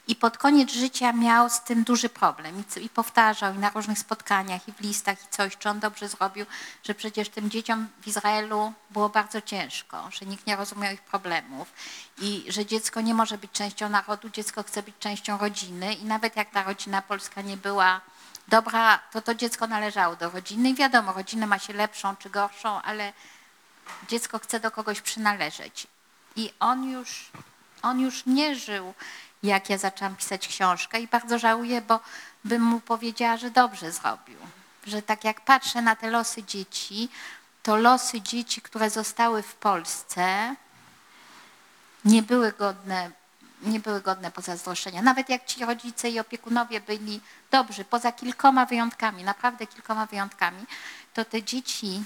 [0.09, 4.69] I pod koniec życia miał z tym duży problem I, powtarzał i na różnych spotkaniach
[4.69, 6.47] i w listach i coś, czy on dobrze zrobił,
[6.85, 11.73] że przecież tym dzieciom w Izraelu było bardzo ciężko, że nikt nie rozumiał ich problemów
[12.19, 16.37] i że dziecko nie może być częścią narodu, dziecko chce być częścią rodziny i nawet
[16.37, 18.01] jak ta rodzina polska nie była
[18.49, 22.83] dobra, to to dziecko należało do rodziny i wiadomo, rodzinę ma się lepszą czy gorszą,
[22.83, 23.13] ale
[24.09, 25.87] dziecko chce do kogoś przynależeć.
[26.37, 27.31] I on już,
[27.83, 28.95] on już nie żył,
[29.43, 32.01] jak ja zaczęłam pisać książkę i bardzo żałuję, bo
[32.45, 34.39] bym mu powiedziała, że dobrze zrobił.
[34.87, 37.09] Że tak jak patrzę na te losy dzieci,
[37.63, 40.55] to losy dzieci, które zostały w Polsce,
[42.05, 43.11] nie były godne,
[43.63, 45.03] nie były godne pozazdroszczenia.
[45.03, 50.67] Nawet jak ci rodzice i opiekunowie byli dobrzy, poza kilkoma wyjątkami, naprawdę kilkoma wyjątkami,
[51.15, 52.05] to te dzieci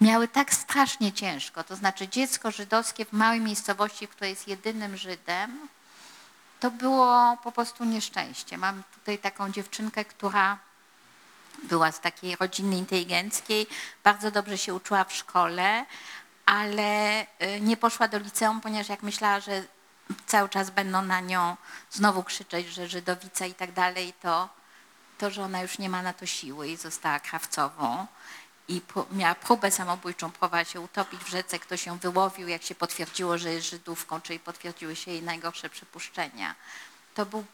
[0.00, 1.64] miały tak strasznie ciężko.
[1.64, 5.68] To znaczy dziecko żydowskie w małej miejscowości, które jest jedynym Żydem,
[6.62, 8.58] to było po prostu nieszczęście.
[8.58, 10.58] Mam tutaj taką dziewczynkę, która
[11.62, 13.66] była z takiej rodziny inteligenckiej,
[14.04, 15.86] bardzo dobrze się uczyła w szkole,
[16.46, 19.62] ale y, nie poszła do liceum, ponieważ jak myślała, że
[20.26, 21.56] cały czas będą na nią
[21.90, 24.48] znowu krzyczeć, że Żydowica i tak dalej, to,
[25.18, 28.06] to że ona już nie ma na to siły i została krawcową.
[28.72, 28.82] I
[29.12, 33.52] miała próbę samobójczą, próbowała się utopić w rzece, ktoś ją wyłowił, jak się potwierdziło, że
[33.52, 36.54] jest Żydówką, czyli potwierdziły się jej najgorsze przypuszczenia.
[37.14, 37.44] To był,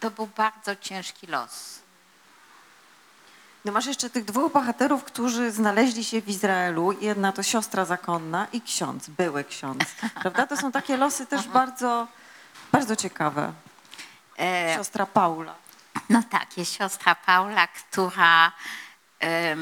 [0.00, 1.78] to był bardzo ciężki los.
[3.64, 6.92] No masz jeszcze tych dwóch bohaterów, którzy znaleźli się w Izraelu.
[6.92, 9.84] Jedna to siostra zakonna i ksiądz, były ksiądz.
[10.22, 10.46] Prawda?
[10.46, 12.08] To są takie losy też bardzo,
[12.72, 13.52] bardzo ciekawe.
[14.38, 15.54] E, Siostra Paula.
[16.08, 18.52] No tak, jest siostra Paula, która.
[19.22, 19.56] e,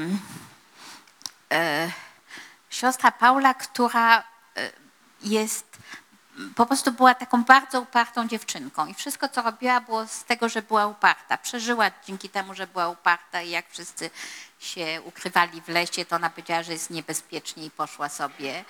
[2.70, 4.22] siostra Paula, która e,
[5.22, 5.66] jest.
[6.56, 10.62] Po prostu była taką bardzo upartą dziewczynką i wszystko, co robiła, było z tego, że
[10.62, 11.38] była uparta.
[11.38, 14.10] Przeżyła dzięki temu, że była uparta i jak wszyscy
[14.58, 18.64] się ukrywali w lesie, to ona powiedziała, że jest niebezpiecznie i poszła sobie.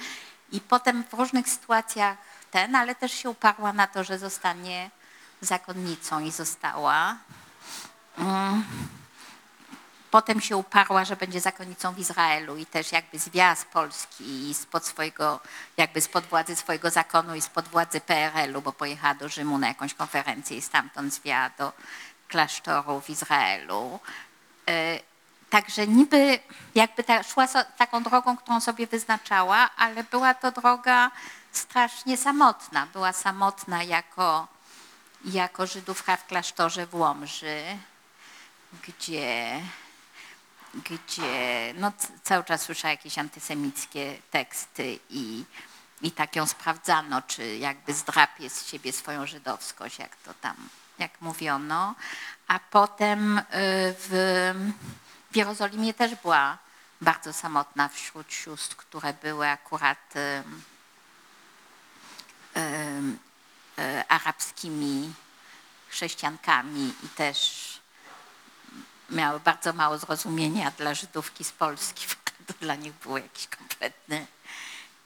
[0.53, 2.16] I potem w różnych sytuacjach
[2.51, 4.90] ten, ale też się uparła na to, że zostanie
[5.40, 7.16] zakonnicą i została.
[10.11, 14.55] Potem się uparła, że będzie zakonnicą w Izraelu i też jakby zwiała z Polski i
[14.55, 15.40] spod swojego,
[15.77, 19.94] jakby spod władzy swojego zakonu i spod władzy PRL-u, bo pojechała do Rzymu na jakąś
[19.94, 21.73] konferencję i stamtąd zwiała do
[22.29, 24.01] klasztoru w Izraelu.
[24.68, 25.11] E,
[25.51, 26.38] Także niby
[26.75, 27.46] jakby ta, szła
[27.77, 31.11] taką drogą, którą sobie wyznaczała, ale była to droga
[31.53, 32.87] strasznie samotna.
[32.87, 34.49] Była samotna jako,
[35.25, 37.62] jako Żydówka w klasztorze w Łomży,
[38.83, 39.61] gdzie,
[40.75, 45.45] gdzie no, cały czas słyszała jakieś antysemickie teksty i,
[46.03, 50.57] i tak ją sprawdzano, czy jakby zdrapie z siebie swoją żydowskość, jak to tam,
[50.99, 51.95] jak mówiono.
[52.49, 53.43] A potem y,
[53.99, 54.09] w,
[55.31, 56.59] w Jerozolimie też była
[57.01, 60.43] bardzo samotna wśród sióstr, które były akurat y,
[62.57, 62.63] y,
[63.83, 65.13] y, arabskimi
[65.89, 67.70] chrześcijankami i też
[69.11, 72.07] miały bardzo mało zrozumienia dla Żydówki z Polski.
[72.46, 74.27] To dla nich było jakieś kompletne,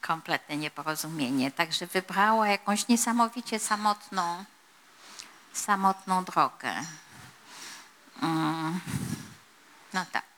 [0.01, 1.51] kompletne nieporozumienie.
[1.51, 4.45] Także wybrała jakąś niesamowicie samotną,
[5.53, 6.73] samotną drogę.
[8.21, 8.79] Mm.
[9.93, 10.34] No tak.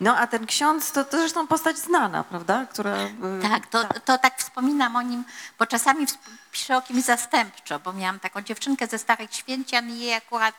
[0.00, 2.66] No a ten ksiądz to, to zresztą postać znana, prawda?
[2.66, 5.24] Która, y, Tak, to, to tak wspominam o nim,
[5.58, 6.06] bo czasami
[6.52, 10.54] piszę o kimś zastępczo, bo miałam taką dziewczynkę ze Starych Święcian i jej akurat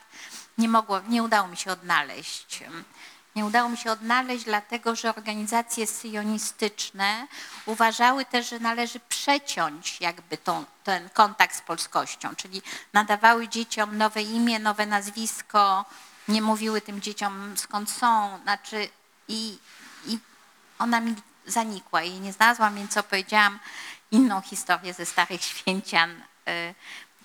[0.58, 2.64] nie mogło, nie udało mi się odnaleźć.
[3.36, 7.26] Nie udało mi się odnaleźć, dlatego że organizacje syjonistyczne
[7.66, 14.22] uważały też, że należy przeciąć jakby tą, ten kontakt z polskością, czyli nadawały dzieciom nowe
[14.22, 15.84] imię, nowe nazwisko,
[16.28, 18.88] nie mówiły tym dzieciom skąd są, znaczy
[19.30, 19.58] i,
[20.06, 20.18] i
[20.78, 21.14] ona mi
[21.46, 23.58] zanikła i nie znalazłam, więc opowiedziałam
[24.10, 26.74] inną historię ze Starych Święcian, y,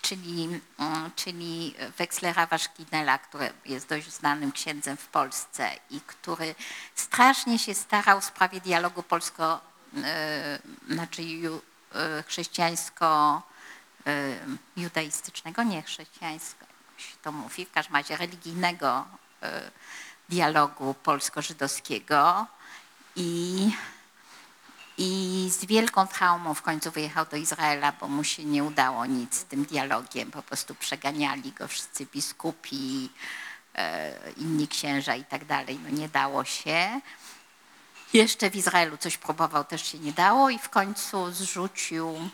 [0.02, 6.56] czyli, mm, czyli Wekslera Waszkinela, który jest dość znanym księdzem w Polsce i który
[6.96, 9.62] strasznie się starał w sprawie dialogu polsko,
[10.90, 11.60] y, znaczy y,
[12.28, 13.42] chrześcijańsko
[14.08, 14.38] y,
[14.78, 19.06] judaistycznego, nie chrześcijańsko, jak się to mówi, w każdym razie religijnego
[19.44, 19.48] y,
[20.30, 22.48] dialogu polsko-żydowskiego
[23.16, 23.72] i,
[24.98, 29.36] i z wielką traumą w końcu wyjechał do Izraela, bo mu się nie udało nic
[29.36, 33.10] z tym dialogiem, po prostu przeganiali go wszyscy biskupi,
[33.76, 37.02] e, inni księża i tak dalej, no nie dało się.
[38.14, 42.30] Jeszcze w Izraelu coś próbował, też się nie dało i w końcu zrzucił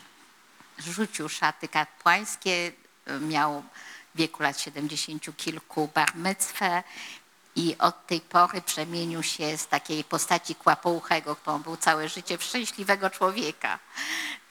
[0.78, 2.72] rzucił szaty kapłańskie,
[3.20, 3.62] miał
[4.14, 6.16] w wieku lat 70 kilku bar
[7.56, 12.42] i od tej pory przemienił się z takiej postaci kłapouchego, którą był całe życie, w
[12.42, 13.78] szczęśliwego człowieka.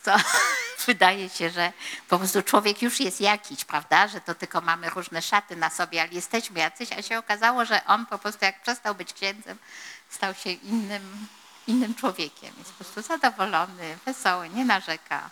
[0.04, 0.16] Co
[0.88, 1.74] wydaje się, że
[2.10, 4.08] po prostu człowiek już jest jakiś, prawda?
[4.08, 7.86] Że to tylko mamy różne szaty na sobie, ale jesteśmy jacyś, a się okazało, że
[7.86, 9.58] on po prostu jak przestał być księdzem,
[10.10, 11.28] stał się innym,
[11.68, 12.54] innym człowiekiem.
[12.58, 15.30] Jest po prostu zadowolony, wesoły, nie narzeka.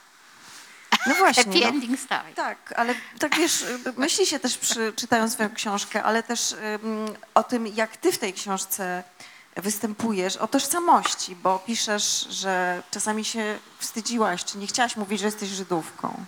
[1.08, 1.44] No właśnie.
[1.44, 1.68] Happy no.
[1.68, 2.34] ending story.
[2.36, 3.66] Tak, ale tak wiesz,
[3.98, 8.18] myśli się też przy, czytając swoją książkę, ale też ym, o tym, jak ty w
[8.18, 9.04] tej książce
[9.56, 15.50] występujesz, o tożsamości, bo piszesz, że czasami się wstydziłaś, czy nie chciałaś mówić, że jesteś
[15.50, 16.26] Żydówką.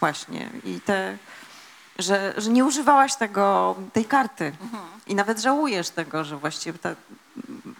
[0.00, 0.50] Właśnie.
[0.64, 1.18] I te,
[1.98, 4.52] że, że nie używałaś tego, tej karty.
[5.06, 6.90] I nawet żałujesz tego, że właściwie ta,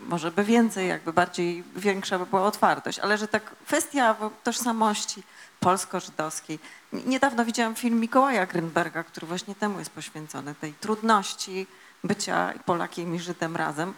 [0.00, 5.22] może by więcej, jakby bardziej, większa by była otwartość, ale że tak kwestia tożsamości
[5.60, 6.58] polsko-żydowskiej.
[6.92, 11.66] Niedawno widziałam film Mikołaja Grynberga, który właśnie temu jest poświęcony, tej trudności
[12.04, 13.94] bycia Polakiem i Żydem razem.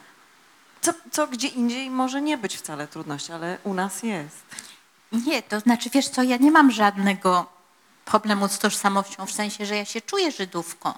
[0.81, 4.43] co, co gdzie indziej może nie być wcale trudności, ale u nas jest.
[5.13, 7.47] Nie, to znaczy, wiesz co, ja nie mam żadnego
[8.05, 10.93] problemu z tożsamością, w sensie, że ja się czuję Żydówką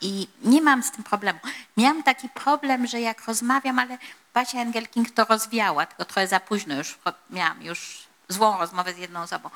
[0.00, 1.38] i nie mam z tym problemu.
[1.76, 3.98] Miałam taki problem, że jak rozmawiam, ale
[4.34, 6.98] Basia Engelking to rozwiała, tylko trochę za późno już
[7.30, 9.50] miałam już złą rozmowę z jedną osobą.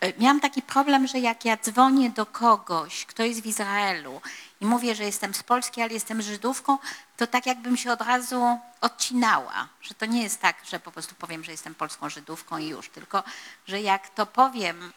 [0.00, 4.20] E, Miałam taki problem, że jak ja dzwonię do kogoś, kto jest w Izraelu
[4.60, 6.78] i mówię, że jestem z Polski, ale jestem Żydówką,
[7.16, 9.68] to tak jakbym się od razu odcinała.
[9.82, 12.88] Że to nie jest tak, że po prostu powiem, że jestem polską Żydówką i już,
[12.88, 13.22] tylko
[13.66, 14.92] że jak to powiem,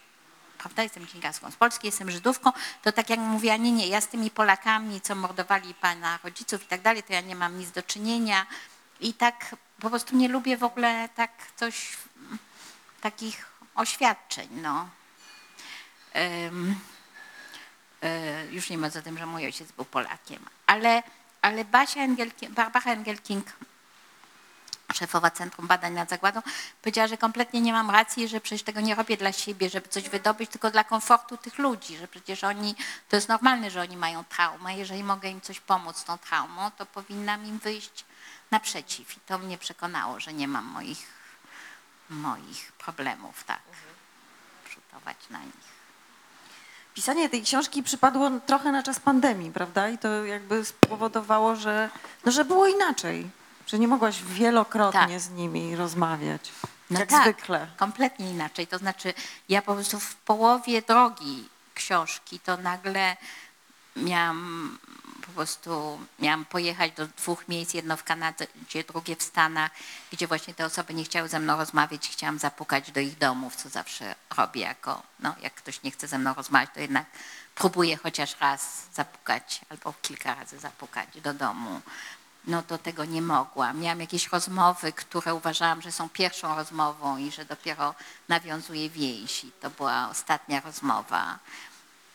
[0.58, 2.52] prawda, jestem dziennikarską z Polski, jestem Żydówką,
[2.84, 6.68] to tak jak mówiła, nie, nie, ja z tymi Polakami, co mordowali pana rodziców i
[6.68, 8.46] tak dalej, to ja nie mam nic do czynienia
[9.00, 11.98] i tak po prostu nie lubię w ogóle tak coś,
[13.02, 14.90] takich oświadczeń, no.
[18.04, 21.04] E, już nie mówiąc o tym, że mój ojciec był Polakiem, ale,
[21.42, 23.46] ale Basia Engelking, Barbara Engelking,
[24.94, 26.42] szefowa Centrum Badań nad Zagładą,
[26.82, 30.10] powiedziała, że kompletnie nie mam racji, że przecież tego nie robię dla siebie, żeby coś
[30.10, 32.76] wydobyć, tylko dla komfortu tych ludzi, że przecież oni,
[33.10, 36.72] to jest normalne, że oni mają traumę, jeżeli mogę im coś pomóc z tą traumą,
[36.72, 38.06] to powinnam im wyjść
[38.52, 41.21] naprzeciw i to mnie przekonało, że nie mam moich,
[42.12, 43.62] moich problemów, tak,
[44.74, 45.72] rzutować na nich.
[46.94, 49.90] Pisanie tej książki przypadło trochę na czas pandemii, prawda?
[49.90, 51.90] I to jakby spowodowało, że,
[52.26, 53.30] no, że było inaczej.
[53.68, 55.20] Że nie mogłaś wielokrotnie Tak.
[55.20, 56.52] z nimi rozmawiać.
[56.90, 57.68] No jak tak, zwykle.
[57.78, 58.68] Kompletnie inaczej.
[58.68, 59.14] To znaczy,
[59.50, 63.18] ja po prostu w połowie drogi książki to nagle
[63.96, 64.78] miałam
[65.32, 68.48] po prostu miałam pojechać do dwóch miejsc, jedno w Kanadzie,
[68.88, 69.72] drugie w Stanach,
[70.12, 73.70] gdzie właśnie te osoby nie chciały ze mną rozmawiać, chciałam zapukać do ich domów, co
[73.70, 77.06] zawsze robię jako, no jak ktoś nie chce ze mną rozmawiać, to jednak
[77.56, 81.82] próbuję chociaż raz zapukać albo kilka razy zapukać do domu.
[82.48, 83.80] No to tego nie mogłam.
[83.80, 87.96] Miałam jakieś rozmowy, które uważałam, że są pierwszą rozmową i że dopiero
[88.30, 89.44] nawiązuje więź.
[89.44, 91.40] I to była ostatnia rozmowa.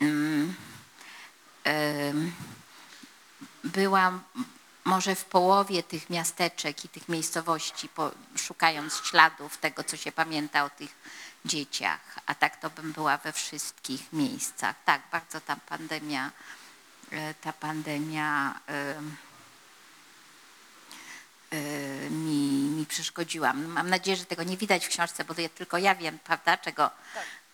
[0.01, 0.55] Mm.
[1.67, 2.33] Ym,
[3.67, 4.21] byłam
[4.85, 7.89] może w połowie tych miasteczek i tych miejscowości,
[8.37, 10.95] szukając śladów tego, co się pamięta o tych
[11.45, 14.77] dzieciach, a tak to bym była we wszystkich miejscach.
[14.85, 16.31] Tak, bardzo ta pandemia,
[17.11, 19.17] e, ta pandemia em,
[21.51, 23.53] e, mi, mi przeszkodziła.
[23.53, 26.57] Mam nadzieję, że tego nie widać w książce, bo to ja, tylko ja wiem, prawda,
[26.57, 26.91] czego,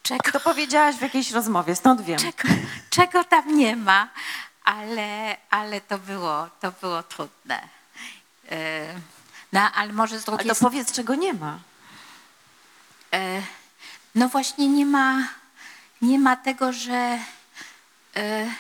[0.03, 2.19] czego, To powiedziałaś w jakiejś rozmowie, stąd wiem.
[2.19, 2.55] czego,
[2.91, 4.09] czego tam nie ma,
[4.65, 7.69] ale, ale to, było, to było trudne.
[8.51, 8.95] E,
[9.53, 11.59] No, ale może z Ale drugiej to powiedz, czego nie ma.
[13.13, 13.43] E,
[14.15, 15.29] No właśnie nie ma,
[16.03, 17.19] nie ma tego, że.
[18.17, 18.51] e,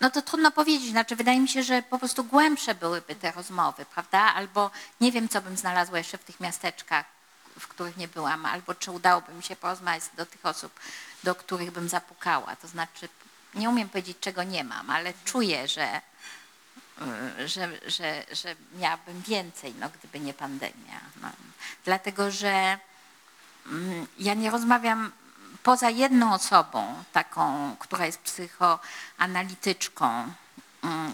[0.00, 0.90] No to trudno powiedzieć.
[0.90, 4.18] Znaczy, wydaje mi się, że po prostu głębsze byłyby te rozmowy, prawda?
[4.34, 7.06] Albo nie wiem, co bym znalazła jeszcze w tych miasteczkach,
[7.58, 10.80] w których nie byłam, albo czy udałoby mi się porozmawiać do tych osób,
[11.24, 12.56] do których bym zapukała.
[12.56, 13.08] To znaczy,
[13.54, 16.00] nie umiem powiedzieć, czego nie mam, ale czuję, że,
[17.38, 21.00] y, że, że, że miałabym więcej, no, gdyby nie pandemia.
[21.22, 21.28] No.
[21.84, 22.78] Dlatego, że
[23.66, 25.12] Mm, ja nie rozmawiam
[25.62, 30.32] poza jedną osobą, taką, która jest psychoanalityczką,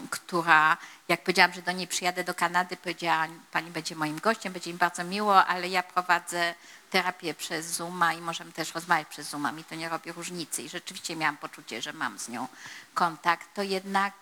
[0.09, 0.77] która,
[1.07, 4.79] jak powiedziałam, że do niej przyjadę do Kanady, powiedziała, pani będzie moim gościem, będzie mi
[4.79, 6.53] bardzo miło, ale ja prowadzę
[6.89, 10.61] terapię przez Zooma i możemy też rozmawiać przez Zooma, mi to nie robi różnicy.
[10.61, 12.47] I rzeczywiście miałam poczucie, że mam z nią
[12.93, 14.13] kontakt, to jednak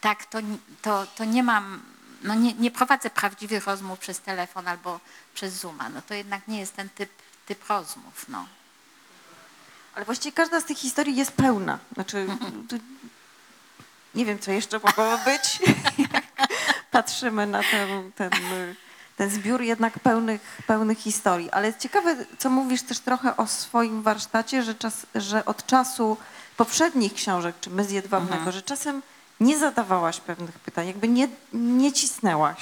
[0.00, 0.38] tak, to,
[0.82, 1.82] to, to nie mam,
[2.22, 5.00] no nie, nie prowadzę prawdziwych rozmów przez telefon albo
[5.34, 5.88] przez Zooma.
[5.88, 7.10] No to jednak nie jest ten typ,
[7.46, 8.46] typ rozmów, no.
[9.94, 11.78] Ale właściwie każda z tych historii jest pełna.
[11.94, 12.26] Znaczy,
[14.16, 15.58] nie wiem, co jeszcze mogłoby być.
[16.90, 18.30] Patrzymy na ten, ten,
[19.16, 21.50] ten zbiór jednak pełnych, pełnych historii.
[21.50, 26.16] Ale ciekawe, co mówisz też trochę o swoim warsztacie, że, czas, że od czasu
[26.56, 29.02] poprzednich książek, czy My z Jedwabnego, że czasem
[29.40, 32.58] nie zadawałaś pewnych pytań, jakby nie, nie cisnęłaś.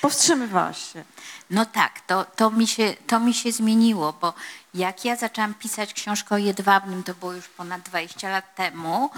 [0.00, 1.04] Powstrzymywałaś się.
[1.50, 4.34] No tak, to, to, mi się, to mi się zmieniło, bo
[4.74, 9.10] jak ja zaczęłam pisać książkę o Jedwabnym, to było już ponad 20 lat temu,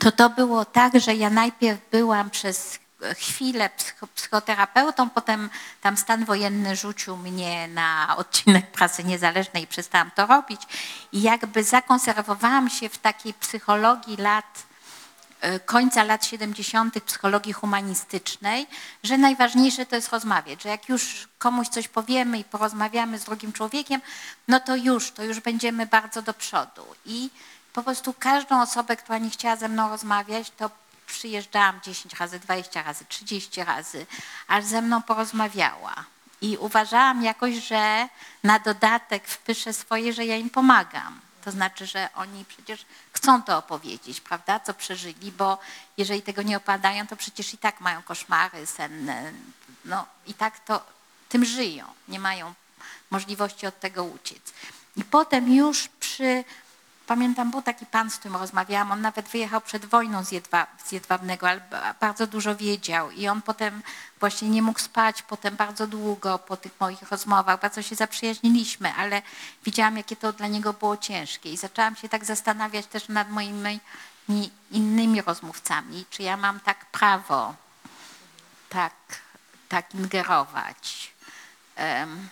[0.00, 2.78] to to było tak, że ja najpierw byłam przez
[3.16, 10.10] chwilę psycho, psychoterapeutą, potem tam stan wojenny rzucił mnie na odcinek prasy niezależnej i przestałam
[10.10, 10.60] to robić.
[11.12, 14.62] I jakby zakonserwowałam się w takiej psychologii lat
[15.40, 17.04] e, końca lat 70.
[17.04, 18.66] psychologii humanistycznej,
[19.02, 23.52] że najważniejsze to jest rozmawiać, że jak już komuś coś powiemy i porozmawiamy z drugim
[23.52, 24.00] człowiekiem,
[24.48, 26.84] no to już, to już będziemy bardzo do przodu.
[27.04, 27.30] I
[27.72, 30.70] po prostu każdą osobę, która nie chciała ze mną rozmawiać, to
[31.06, 34.06] przyjeżdżałam 10 razy, 20 razy, 30 razy,
[34.48, 35.94] aż ze mną porozmawiała.
[36.40, 38.08] I uważałam jakoś, że
[38.44, 41.20] na dodatek wpiszę swoje, że ja im pomagam.
[41.44, 45.58] To znaczy, że oni przecież chcą to opowiedzieć, prawda, co przeżyli, bo
[45.96, 49.32] jeżeli tego nie opadają, to przecież i tak mają koszmary senne.
[49.84, 50.86] No i tak to
[51.28, 52.54] tym żyją, nie mają
[53.10, 54.52] możliwości od tego uciec.
[54.96, 56.44] I potem już przy,
[57.10, 60.28] pamiętam, był taki pan, z którym rozmawiałam, on nawet wyjechał przed wojną z,
[60.84, 63.10] z Jedwabnego, ale ba- bardzo dużo wiedział.
[63.10, 63.82] I on potem
[64.20, 69.22] właśnie nie mógł spać, potem bardzo długo po tych moich rozmowach, bardzo się zaprzyjaźniliśmy, ale
[69.64, 71.52] widziałam, jakie to dla niego było ciężkie.
[71.52, 73.80] I zaczęłam się tak zastanawiać też nad moimi
[74.70, 77.54] innymi rozmówcami, czy ja mam tak prawo
[78.68, 78.94] tak,
[79.68, 81.12] tak ingerować.
[81.76, 82.28] Em,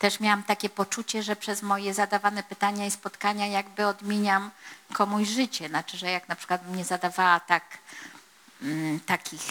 [0.00, 4.50] też miałam takie poczucie, że przez moje zadawane pytania i spotkania jakby odmieniam
[4.92, 5.68] komuś życie.
[5.68, 7.64] Znaczy, że jak na przykład bym nie zadawała tak,
[8.62, 9.42] mm, takich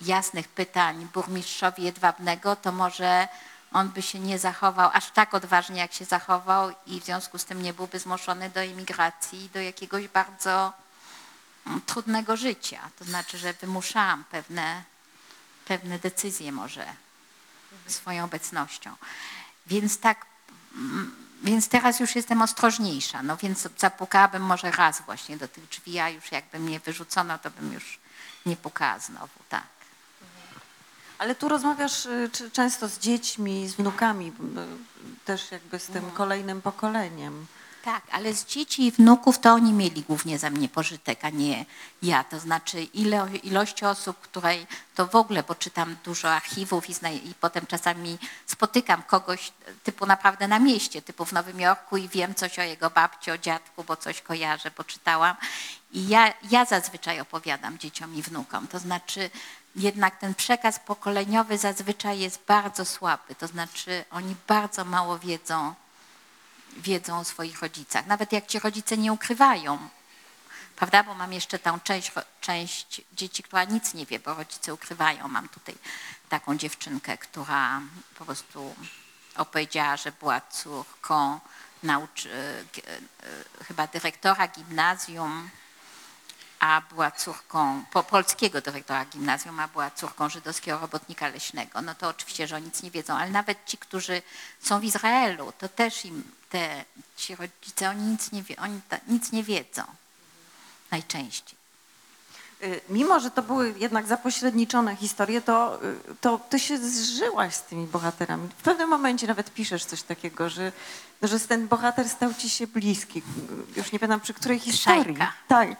[0.00, 3.28] jasnych pytań burmistrzowi Jedwabnego, to może
[3.72, 7.44] on by się nie zachował aż tak odważnie, jak się zachował i w związku z
[7.44, 10.72] tym nie byłby zmuszony do emigracji, do jakiegoś bardzo
[11.66, 12.90] mm, trudnego życia.
[12.98, 14.82] To znaczy, że wymuszałam pewne,
[15.64, 16.86] pewne decyzje może
[17.86, 18.96] swoją obecnością.
[19.70, 20.26] Więc tak,
[20.74, 25.98] mm, więc teraz już jestem ostrożniejsza, no więc zapukałabym może raz właśnie do tych drzwi,
[25.98, 27.98] a już jakby mnie wyrzucono, to bym już
[28.46, 29.66] nie pukała znowu, tak.
[31.18, 36.62] Ale tu rozmawiasz y, często z dziećmi, z wnukami, y, też jakby z tym kolejnym
[36.62, 37.46] pokoleniem.
[37.84, 41.64] Tak, ale z dzieci i wnuków to oni mieli głównie ze mnie pożytek, a nie
[42.02, 42.24] ja.
[42.24, 46.92] To znaczy ile, ilość osób, której to w ogóle, bo czytam dużo archiwów i,
[47.28, 49.52] i potem czasami spotykam kogoś
[49.82, 53.38] typu naprawdę na mieście, typu w Nowym Jorku i wiem coś o jego babci, o
[53.38, 55.36] dziadku, bo coś kojarzę, bo czytałam.
[55.92, 58.68] I ja, ja zazwyczaj opowiadam dzieciom i wnukom.
[58.68, 59.30] To znaczy
[59.76, 63.34] jednak ten przekaz pokoleniowy zazwyczaj jest bardzo słaby.
[63.34, 65.74] To znaczy oni bardzo mało wiedzą
[66.76, 68.06] wiedzą o swoich rodzicach.
[68.06, 69.88] Nawet jak ci rodzice nie ukrywają,
[70.76, 71.02] prawda?
[71.02, 75.28] Bo mam jeszcze tą część, część dzieci, która nic nie wie, bo rodzice ukrywają.
[75.28, 75.74] Mam tutaj
[76.28, 77.80] taką dziewczynkę, która
[78.18, 78.74] po prostu
[79.36, 81.40] opowiedziała, że była córką
[81.82, 82.30] nauczy,
[83.68, 85.50] chyba dyrektora gimnazjum,
[86.60, 91.82] a była córką po, polskiego dyrektora gimnazjum, a była córką żydowskiego robotnika leśnego.
[91.82, 94.22] No to oczywiście, że o nic nie wiedzą, ale nawet ci, którzy
[94.60, 96.84] są w Izraelu, to też im te,
[97.16, 99.82] ci rodzice, oni nic nie, oni ta, nic nie wiedzą
[100.90, 101.59] najczęściej.
[102.62, 107.62] Y, Mimo, że to były jednak zapośredniczone historie, to, y, to ty się zżyłaś z
[107.62, 108.48] tymi bohaterami.
[108.58, 110.72] W pewnym momencie nawet piszesz coś takiego, że,
[111.22, 113.22] że ten bohater stał ci się bliski.
[113.76, 115.16] Już nie pamiętam przy której historii.
[115.16, 115.32] Szajka.
[115.48, 115.70] Tak.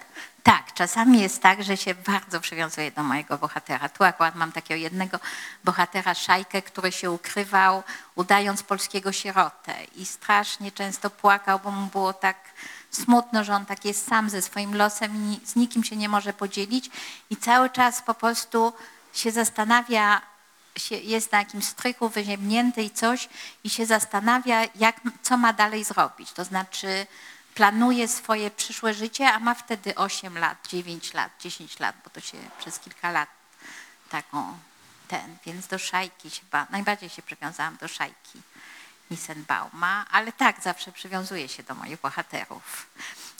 [0.42, 3.88] Tak, czasami jest tak, że się bardzo przywiązuję do mojego bohatera.
[3.88, 5.18] Tu akurat mam takiego jednego
[5.64, 7.82] bohatera, Szajkę, który się ukrywał,
[8.14, 12.36] udając polskiego sierotę i strasznie często płakał, bo mu było tak
[12.90, 16.32] smutno, że on tak jest sam ze swoim losem i z nikim się nie może
[16.32, 16.90] podzielić.
[17.30, 18.72] I cały czas po prostu
[19.12, 20.22] się zastanawia,
[20.90, 23.28] jest na jakimś strychu wyziemnięty i coś
[23.64, 26.32] i się zastanawia, jak, co ma dalej zrobić.
[26.32, 27.06] To znaczy
[27.54, 32.20] planuje swoje przyszłe życie, a ma wtedy 8 lat, 9 lat, 10 lat, bo to
[32.20, 33.28] się przez kilka lat
[34.10, 34.58] taką
[35.08, 38.42] ten, więc do szajki chyba, najbardziej się przywiązałam do szajki
[39.10, 42.86] Nissenbauma, ale tak, zawsze przywiązuję się do moich bohaterów.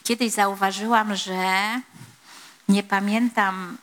[0.04, 1.80] Kiedyś zauważyłam, że
[2.68, 3.78] nie pamiętam,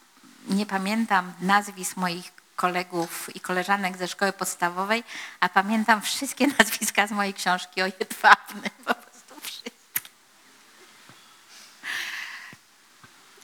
[0.47, 5.03] nie pamiętam nazwisk moich kolegów i koleżanek ze szkoły podstawowej,
[5.39, 9.71] a pamiętam wszystkie nazwiska z mojej książki o Jedwabnym, po prostu wszystkie.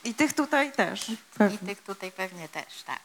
[0.03, 1.09] I tych tutaj też.
[1.09, 1.57] I pewnie.
[1.57, 2.99] tych tutaj pewnie też, tak.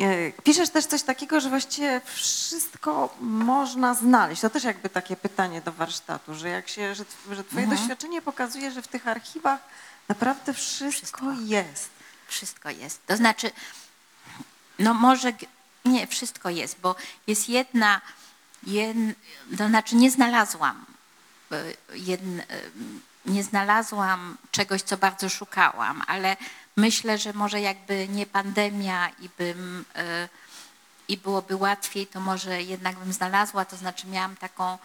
[0.00, 4.42] E, Piszesz też coś takiego, że właściwie wszystko można znaleźć.
[4.42, 7.80] To też jakby takie pytanie do warsztatu, że jak się, że, że twoje Mhm.
[7.80, 9.60] doświadczenie pokazuje, że w tych archiwach
[10.08, 11.26] naprawdę wszystko, Wszystko.
[11.44, 11.90] jest.
[12.28, 13.06] Wszystko jest.
[13.06, 13.50] To znaczy,
[14.78, 15.32] no może,
[15.84, 16.96] nie, wszystko jest, bo
[17.26, 18.00] jest jedna,
[18.62, 19.10] jedn,
[19.58, 20.86] to znaczy nie znalazłam,
[21.52, 22.44] y, jedn, y,
[23.26, 26.36] nie znalazłam czegoś, co bardzo szukałam, ale
[26.78, 30.28] myślę, że może jakby nie pandemia i bym, y,
[31.08, 34.78] i byłoby łatwiej, to może jednak bym znalazła, to znaczy miałam taką,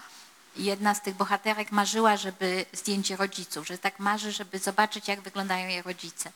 [0.56, 5.68] jedna z tych bohaterek marzyła, żeby zdjęcie rodziców, że tak marzy, żeby zobaczyć, jak wyglądają
[5.68, 6.32] jej rodzice.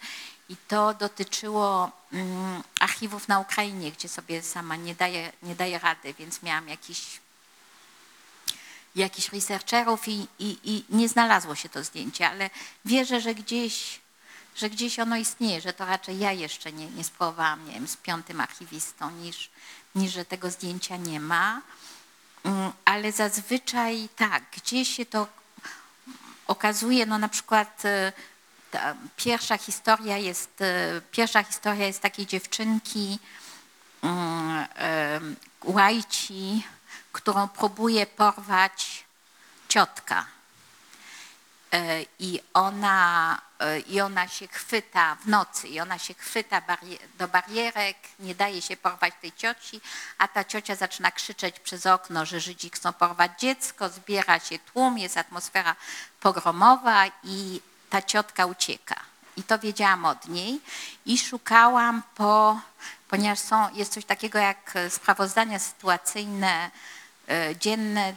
[0.49, 6.13] I to dotyczyło mm, archiwów na Ukrainie, gdzie sobie sama nie daje, nie daje rady,
[6.13, 7.19] więc miałam jakiś
[8.95, 12.49] jakichś researcherów i, i, i nie znalazło się to zdjęcie, ale
[12.85, 13.99] wierzę, że gdzieś,
[14.57, 17.97] że gdzieś ono istnieje, że to raczej ja jeszcze nie, nie spróbowałam, nie wiem, z
[17.97, 19.49] piątym archiwistą, niż,
[19.95, 21.61] niż że tego zdjęcia nie ma.
[22.43, 25.27] Mm, Ale zazwyczaj tak, gdzieś się to
[26.47, 27.83] okazuje, no na przykład
[28.71, 33.19] ta pierwsza historia jest, e, pierwsza historia jest takiej dziewczynki
[34.01, 35.19] mm, e,
[35.63, 36.63] Łajci,
[37.11, 39.05] którą próbuje porwać
[39.69, 40.25] ciotka.
[41.71, 46.61] E, I ona, e, I ona się chwyta w nocy, i ona się chwyta
[47.17, 49.81] do barierek, nie daje się porwać tej cioci,
[50.17, 54.97] a ta ciocia zaczyna krzyczeć przez okno, że Żydzi chcą porwać dziecko, zbiera się tłum,
[54.97, 55.75] jest atmosfera
[56.19, 58.95] pogromowa i ta ciotka ucieka.
[59.37, 60.61] I to wiedziałam od niej
[61.05, 62.59] i szukałam po,
[63.07, 66.71] ponieważ są, jest coś takiego jak sprawozdania sytuacyjne,
[67.29, 68.13] e, dzienne,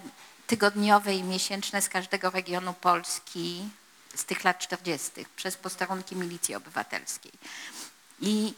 [0.50, 3.68] tygodniowe i miesięczne z każdego regionu Polski
[4.14, 5.10] z tych lat 40.
[5.36, 7.32] przez posterunki milicji obywatelskiej.
[8.20, 8.54] I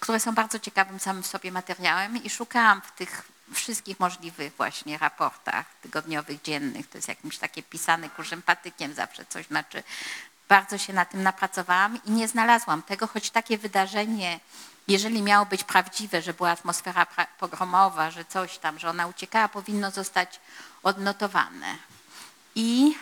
[0.00, 4.98] które są bardzo ciekawym samym w sobie materiałem i szukałam w tych wszystkich możliwych właśnie
[4.98, 9.82] raportach tygodniowych, dziennych, to jest jakimś takie pisane kurzym patykiem zawsze coś, znaczy
[10.48, 14.40] bardzo się na tym napracowałam i nie znalazłam tego, choć takie wydarzenie,
[14.88, 17.06] jeżeli miało być prawdziwe, że była atmosfera
[17.38, 20.40] pogromowa, że coś tam, że ona uciekała, powinno zostać
[20.82, 21.76] odnotowane.
[22.54, 22.98] I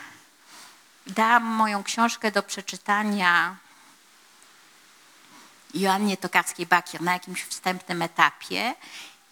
[1.07, 3.57] dałam moją książkę do przeczytania
[5.74, 8.74] Joannie Tokarskiej-Bakier na jakimś wstępnym etapie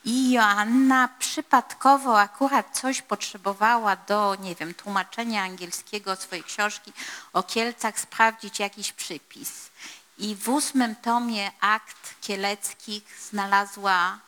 [0.05, 6.93] i Joanna przypadkowo akurat coś potrzebowała do, nie wiem, tłumaczenia angielskiego swojej książki
[7.33, 9.71] o Kielcach, sprawdzić jakiś przypis.
[10.19, 14.19] I w ósmym tomie akt kieleckich znalazła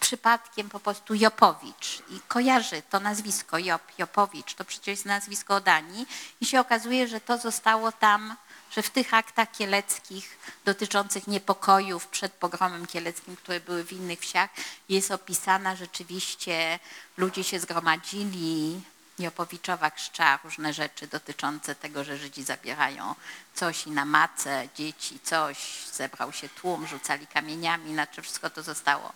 [0.00, 2.02] przypadkiem po prostu Jopowicz.
[2.10, 6.06] I kojarzy to nazwisko Jop, Jopowicz, to przecież jest nazwisko Danii
[6.40, 8.36] i się okazuje, że to zostało tam,
[8.70, 14.50] że w tych aktach kieleckich dotyczących niepokojów przed pogromem kieleckim, które były w innych wsiach,
[14.88, 16.78] jest opisana rzeczywiście,
[17.16, 18.80] ludzie się zgromadzili,
[19.18, 23.14] Jopowiczowa krzcza różne rzeczy dotyczące tego, że Żydzi zabierają
[23.54, 29.12] coś i na macę, dzieci, coś, zebrał się tłum, rzucali kamieniami, znaczy wszystko to zostało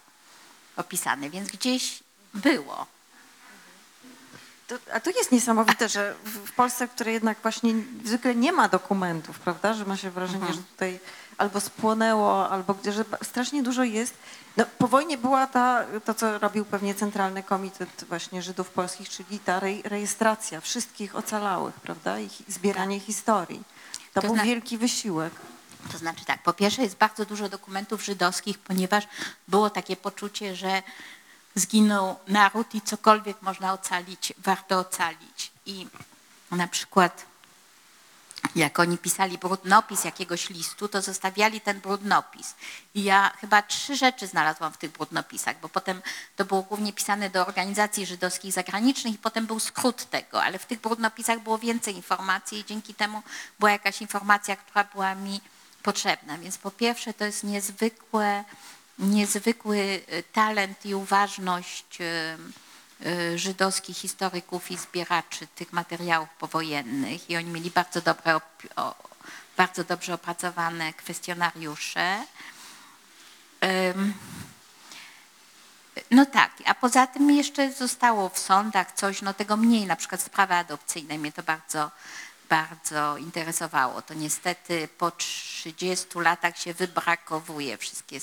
[0.77, 2.03] opisane, więc gdzieś
[2.35, 2.87] było.
[4.67, 7.75] To, a to jest niesamowite, że w, Polsce, w której jednak właśnie
[8.05, 11.01] zwykle nie ma dokumentów, prawda, że ma się wrażenie, że tutaj
[11.39, 14.15] albo spłonęło, albo gdzie, że strasznie dużo jest.
[14.57, 19.39] No, po wojnie była ta, to, co robił pewnie Centralny Komitet właśnie Żydów Polskich, czyli
[19.39, 23.63] ta rej, rejestracja wszystkich ocalałych, prawda, i zbieranie historii.
[24.15, 25.33] To, To był wielki wysiłek.
[25.93, 29.05] To znaczy tak, po pierwsze jest bardzo dużo dokumentów żydowskich, ponieważ
[29.49, 30.83] było takie poczucie, że
[31.55, 35.53] zginął naród i cokolwiek można ocalić, warto ocalić.
[35.67, 35.87] I
[36.51, 37.27] na przykład
[38.57, 42.55] jak oni pisali brudnopis jakiegoś listu, to zostawiali ten brudnopis.
[42.95, 46.03] I ja chyba trzy rzeczy znalazłam w tych brudnopisach, bo potem
[46.37, 50.67] to było głównie pisane do organizacji żydowskich zagranicznych i potem był skrót tego, ale w
[50.67, 53.23] tych brudnopisach było więcej informacji i dzięki temu
[53.59, 55.41] była jakaś informacja, która była mi
[55.83, 56.39] potrzebna.
[56.39, 58.45] Więc po pierwsze to jest niezwykłe,
[58.99, 62.66] niezwykły y, talent i uważność y,
[63.37, 68.41] żydowskich historyków i zbieraczy tych materiałów powojennych i oni mieli bardzo, dobre,
[69.57, 72.25] bardzo dobrze opracowane kwestionariusze.
[76.11, 80.21] No tak, a poza tym jeszcze zostało w sądach coś, no tego mniej, na przykład
[80.21, 81.91] sprawy adopcyjne mnie to bardzo,
[82.49, 84.03] bardzo interesowało.
[84.03, 88.21] To niestety po 30 latach się wybrakowuje wszystkie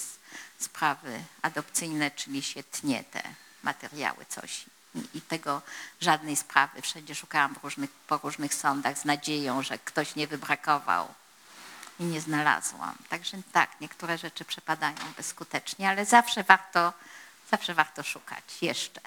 [0.60, 3.24] sprawy adopcyjne, czyli się tnie te
[3.64, 4.66] materiały, coś.
[4.96, 5.62] I- I tego
[6.02, 6.82] żadnej sprawy.
[6.82, 11.08] Wszędzie szukałam różnych, po różnych sądach z nadzieją, że ktoś nie wybrakował
[12.00, 12.96] i nie znalazłam.
[13.10, 16.94] Także tak, niektóre rzeczy przepadają bezskutecznie, ale zawsze warto,
[17.52, 19.02] zawsze warto szukać jeszcze.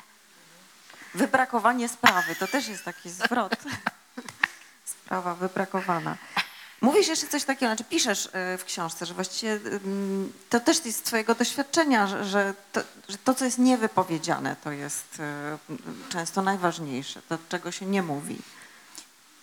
[1.15, 3.57] Wybrakowanie sprawy, to też jest taki zwrot.
[4.85, 6.17] Sprawa wybrakowana.
[6.81, 10.99] Mówisz jeszcze coś takiego, znaczy piszesz e, w książce, że właściwie ym, to też jest
[10.99, 15.59] z twojego doświadczenia, że, to, że to, co jest niewypowiedziane, to jest e,
[16.09, 18.39] często najważniejsze, to czego się nie mówi.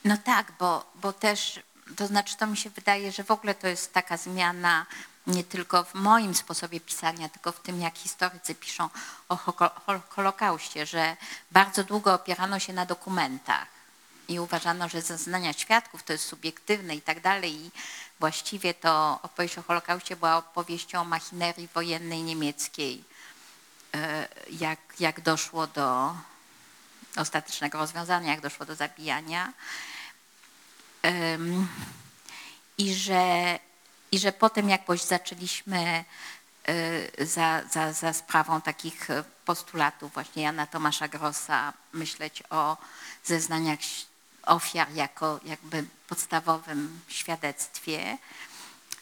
[0.06, 1.60] No tak, bo, bo też,
[1.96, 4.86] to znaczy to mi się wydaje, że w ogóle to jest taka zmiana
[5.28, 8.90] nie tylko w moim sposobie pisania, tylko w tym, jak historycy piszą
[9.30, 9.38] o
[10.10, 11.18] Holokauście, że
[11.52, 13.73] bardzo długo opierano się na dokumentach
[14.34, 17.72] i uważano, że zeznania świadków to jest subiektywne i tak dalej i
[18.20, 23.04] właściwie to opowieść o Holokauście była opowieścią o machinerii wojennej niemieckiej,
[23.96, 26.16] e, jak, jak doszło do
[27.16, 29.54] ostatecznego rozwiązania, jak doszło do zabijania.
[32.78, 33.60] I że
[34.14, 36.06] I że potem jakoś zaczęliśmy
[36.70, 39.08] y, za, za, za sprawą takich
[39.46, 42.78] postulatów właśnie Jana Tomasza Grossa myśleć o
[43.24, 43.80] zeznaniach
[44.46, 48.18] ofiar jako jakby podstawowym świadectwie.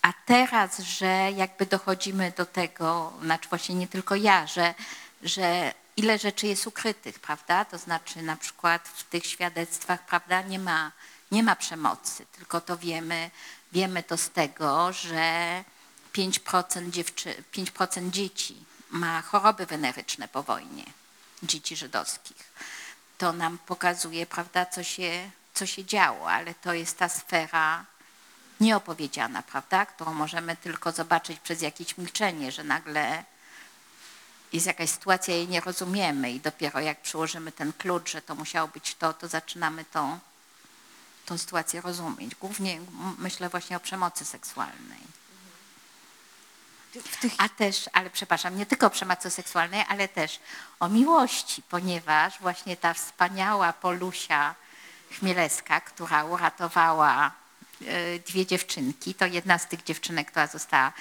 [0.02, 4.74] A teraz, że jakby dochodzimy do tego, znaczy właśnie nie tylko ja, że,
[5.24, 7.66] że ile rzeczy jest ukrytych, prawda?
[7.66, 10.92] To znaczy na przykład w tych świadectwach, prawda, nie ma,
[11.32, 13.32] nie ma przemocy, tylko to wiemy,
[13.72, 15.64] wiemy to z tego, że
[16.14, 20.86] 5% dziewczy, 5% dzieci ma choroby weneryczne po wojnie,
[21.44, 22.52] dzieci żydowskich.
[23.22, 27.86] To nam pokazuje, prawda, co się, co się działo, ale to jest ta sfera
[28.60, 33.24] nieopowiedziana, prawda, którą możemy tylko zobaczyć przez jakieś milczenie, że nagle
[34.54, 38.68] jest jakaś sytuacja, jej nie rozumiemy i dopiero jak przyłożymy ten klucz, że to musiało
[38.68, 40.20] być to, to zaczynamy tą,
[41.26, 42.36] tą sytuację rozumieć.
[42.36, 42.82] Głównie
[43.18, 45.21] myślę właśnie o przemocy seksualnej.
[47.38, 50.40] A też, ale przepraszam, nie tylko o przemocy seksualnej, ale też
[50.80, 54.56] o miłości, ponieważ właśnie ta wspaniała Polusia
[55.20, 57.32] Chmielewska, która uratowała
[57.82, 60.94] e, dwie dziewczynki, to jedna z tych dziewczynek, która została,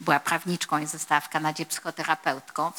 [0.00, 2.72] była prawniczką i została w Kanadzie psychoterapeutką.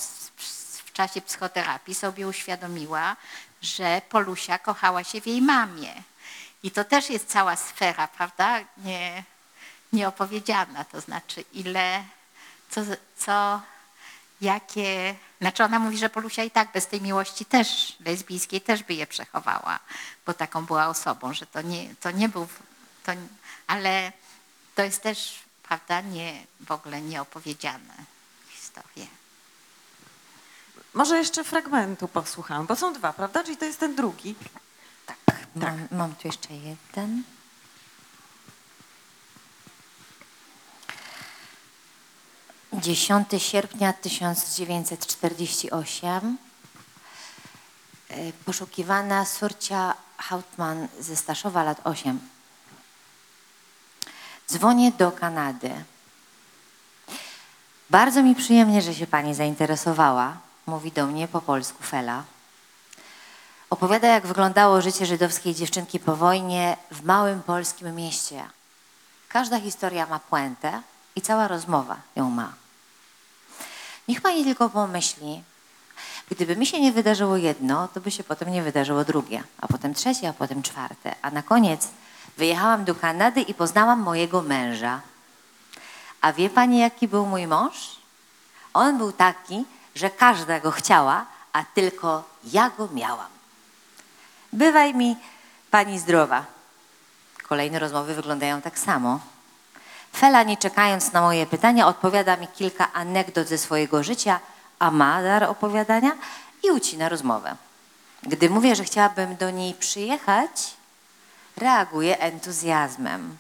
[0.86, 3.16] W czasie psychoterapii sobie uświadomiła,
[3.62, 5.94] że Polusia kochała się w jej mamie.
[6.64, 9.24] I to też jest cała sfera, prawda, nie,
[9.94, 12.04] nieopowiedziana, to znaczy ile,
[12.70, 12.82] co,
[13.18, 13.62] co,
[14.42, 18.94] jakie, znaczy ona mówi, że Polusia i tak bez tej miłości też lesbijskiej też by
[18.94, 19.80] je przechowała,
[20.26, 22.48] bo taką była osobą, że to nie, to nie był,
[23.04, 23.12] to,
[23.68, 24.12] ale
[24.76, 27.94] to jest też, prawda, nie, w ogóle nieopowiedziane
[28.50, 29.08] historie.
[30.94, 33.44] Może jeszcze fragmentu posłuchamy, bo są dwa, prawda?
[33.44, 34.36] Czyli to jest ten drugi.
[35.06, 35.18] Tak,
[35.56, 37.24] mam, mam tu jeszcze jeden.
[42.82, 46.38] Dziesiąty sierpnia 1948
[48.10, 52.20] e, poszukiwana Surcia Hautman ze Staszowa lat 8.
[54.48, 55.72] Dzwonię do Kanady.
[57.90, 62.24] Bardzo mi przyjemnie, że się pani zainteresowała, mówi do mnie po polsku Fela.
[63.70, 68.50] Opowiada, jak wyglądało życie żydowskiej dziewczynki po wojnie w małym polskim mieście.
[69.30, 70.82] Każda historia ma puentę
[71.16, 72.65] i cała rozmowa ją ma.
[74.08, 75.44] Niech pani tylko pomyśli,
[76.30, 79.94] gdyby mi się nie wydarzyło jedno, to by się potem nie wydarzyło drugie, a potem
[79.94, 81.16] trzecie, a potem czwarte.
[81.22, 81.88] A na koniec
[82.38, 85.02] wyjechałam do Kanady i poznałam mojego męża.
[86.22, 87.96] A wie pani, jaki był mój mąż?
[88.74, 93.30] On był taki, że każda go chciała, a tylko ja go miałam.
[94.54, 95.16] Bywaj mi
[95.72, 96.46] pani zdrowa.
[97.44, 99.20] Kolejne rozmowy wyglądają tak samo.
[100.16, 104.40] Fela, nie czekając na moje pytania, odpowiada mi kilka anegdot ze swojego życia,
[104.80, 106.12] a ma dar opowiadania
[106.64, 107.56] i ucina rozmowę.
[108.24, 110.74] Gdy mówię, że chciałabym do niej przyjechać,
[111.58, 113.38] reaguje entuzjazmem.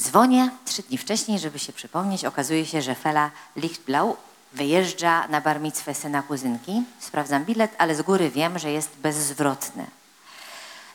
[0.00, 2.24] Dzwonię trzy dni wcześniej, żeby się przypomnieć.
[2.24, 4.16] Okazuje się, że Fela Lichtblau
[4.52, 6.82] wyjeżdża na barmicwę syna kuzynki.
[7.00, 9.86] Sprawdzam bilet, ale z góry wiem, że jest bezzwrotny.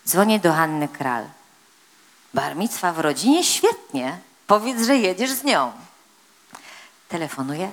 [0.08, 1.26] Dzwonię do Hanny Kral.
[2.34, 3.44] Barmicwa w rodzinie?
[3.44, 4.18] Świetnie.
[4.48, 5.72] Powiedz, że jedziesz z nią.
[7.10, 7.72] Telefonuję.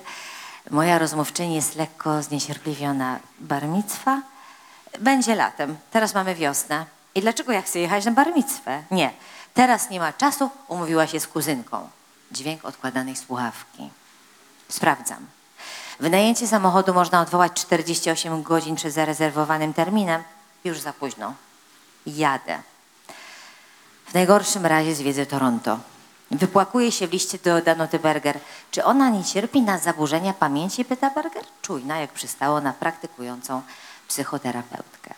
[0.69, 3.19] Moja rozmówczyni jest lekko zniecierpliwiona.
[3.39, 4.21] Barmicwa?
[4.99, 5.77] Będzie latem.
[5.91, 6.85] Teraz mamy wiosnę.
[7.15, 8.83] I dlaczego ja chcę jechać na barmicwę?
[8.91, 9.13] Nie.
[9.53, 11.89] Teraz nie ma czasu, umówiła się z kuzynką.
[12.31, 13.89] Dźwięk odkładanej słuchawki.
[14.69, 15.27] Sprawdzam.
[15.99, 20.23] Wynajęcie samochodu można odwołać 48 godzin przed zarezerwowanym terminem.
[20.63, 21.33] Już za późno.
[22.05, 22.59] Jadę.
[24.11, 25.79] W najgorszym razie zwiedzę Toronto.
[26.31, 28.39] Wypłakuje się w liście do Danuty Berger.
[28.71, 31.43] Czy ona nie cierpi na zaburzenia pamięci, pyta Berger?
[31.61, 33.61] Czujna, jak przystało na praktykującą
[34.07, 35.13] psychoterapeutkę.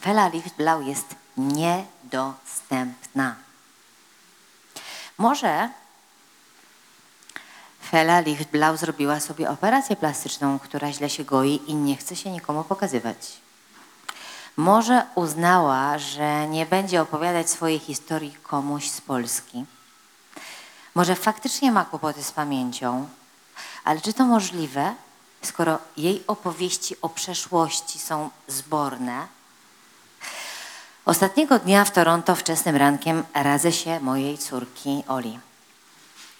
[0.00, 3.34] Fela Lichtblau jest niedostępna.
[5.18, 5.70] Może
[7.90, 12.64] Fela Lichtblau zrobiła sobie operację plastyczną, która źle się goi i nie chce się nikomu
[12.64, 13.47] pokazywać.
[14.58, 19.64] Może uznała, że nie będzie opowiadać swojej historii komuś z Polski.
[20.94, 23.08] Może faktycznie ma kłopoty z pamięcią,
[23.84, 24.94] ale czy to możliwe,
[25.42, 29.26] skoro jej opowieści o przeszłości są zborne?
[31.04, 35.38] Ostatniego dnia w Toronto wczesnym rankiem radzę się mojej córki Oli.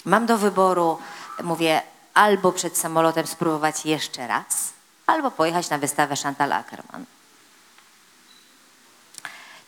[0.04, 0.98] Mam do wyboru,
[1.42, 1.82] mówię,
[2.14, 4.72] albo przed samolotem spróbować jeszcze raz,
[5.06, 7.04] albo pojechać na wystawę Chantal Ackerman.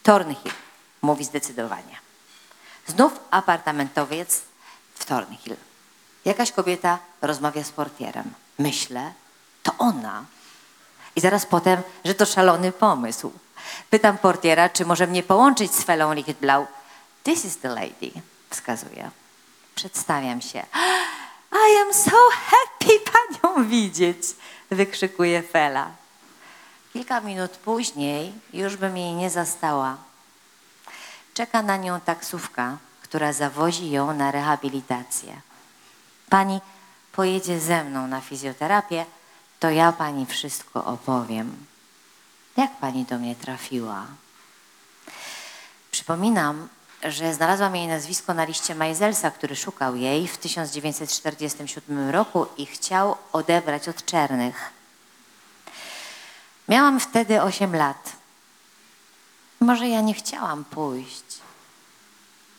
[0.02, 0.52] Thornhill
[1.02, 1.98] mówi zdecydowanie.
[2.86, 4.42] Znów apartamentowiec
[4.94, 5.56] w Thornhill.
[6.24, 8.34] Jakaś kobieta rozmawia z portierem.
[8.58, 9.12] Myślę,
[9.62, 10.24] to ona.
[11.16, 13.32] I zaraz potem, że to szalony pomysł.
[13.90, 16.66] Pytam portiera, czy może mnie połączyć z Felą Lichtblau.
[17.22, 18.12] This is the lady,
[18.50, 19.10] wskazuje.
[19.74, 20.66] Przedstawiam się.
[21.70, 24.22] I am so happy panią widzieć,
[24.70, 25.90] wykrzykuje Fela.
[26.92, 29.96] Kilka minut później już bym jej nie zastała.
[31.34, 35.40] Czeka na nią taksówka, która zawozi ją na rehabilitację.
[36.28, 36.60] Pani
[37.12, 39.06] pojedzie ze mną na fizjoterapię,
[39.60, 41.66] to ja pani wszystko opowiem.
[42.56, 44.06] Jak pani do mnie trafiła?
[45.90, 46.68] Przypominam,
[47.02, 53.16] że znalazłam jej nazwisko na liście Majzelsa, który szukał jej w 1947 roku i chciał
[53.32, 54.79] odebrać od czernych.
[56.70, 58.12] Miałam wtedy 8 lat.
[59.60, 61.24] Może ja nie chciałam pójść.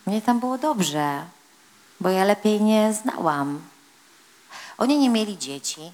[0.06, 1.26] Mnie tam było dobrze,
[2.00, 3.62] bo ja lepiej nie znałam.
[4.78, 5.92] Oni nie mieli dzieci,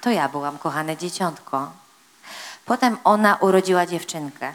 [0.00, 1.72] to ja byłam kochane dzieciątko.
[2.64, 4.52] Potem ona urodziła dziewczynkę,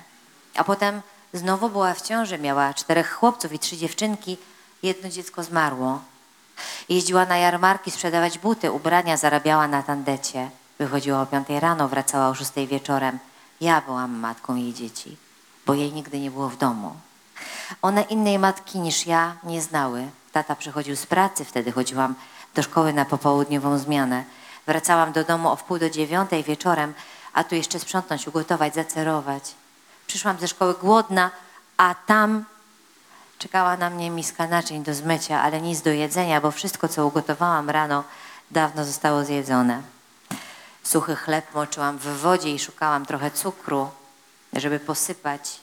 [0.55, 1.01] a potem
[1.33, 4.37] znowu była w ciąży, miała czterech chłopców i trzy dziewczynki,
[4.83, 6.01] jedno dziecko zmarło.
[6.89, 10.49] Jeździła na jarmarki sprzedawać buty, ubrania, zarabiała na tandecie.
[10.79, 13.19] Wychodziła o piątej rano, wracała o szóstej wieczorem.
[13.61, 15.17] Ja byłam matką jej dzieci,
[15.65, 16.95] bo jej nigdy nie było w domu.
[17.81, 20.07] One innej matki niż ja nie znały.
[20.31, 22.15] Tata przychodził z pracy, wtedy chodziłam
[22.55, 24.23] do szkoły na popołudniową zmianę.
[24.67, 26.93] Wracałam do domu o wpół do dziewiątej wieczorem,
[27.33, 29.43] a tu jeszcze sprzątnąć, ugotować, zacerować.
[30.07, 31.31] Przyszłam ze szkoły głodna,
[31.77, 32.45] a tam
[33.37, 37.69] czekała na mnie miska naczyń do zmycia, ale nic do jedzenia, bo wszystko, co ugotowałam
[37.69, 38.03] rano,
[38.51, 39.98] dawno zostało zjedzone.
[40.83, 43.89] Suchy chleb moczyłam w wodzie i szukałam trochę cukru,
[44.53, 45.59] żeby posypać,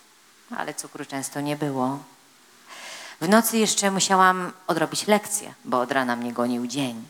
[0.56, 1.98] ale cukru często nie było.
[3.20, 7.08] W nocy jeszcze musiałam odrobić lekcję, bo od rana mnie gonił dzień.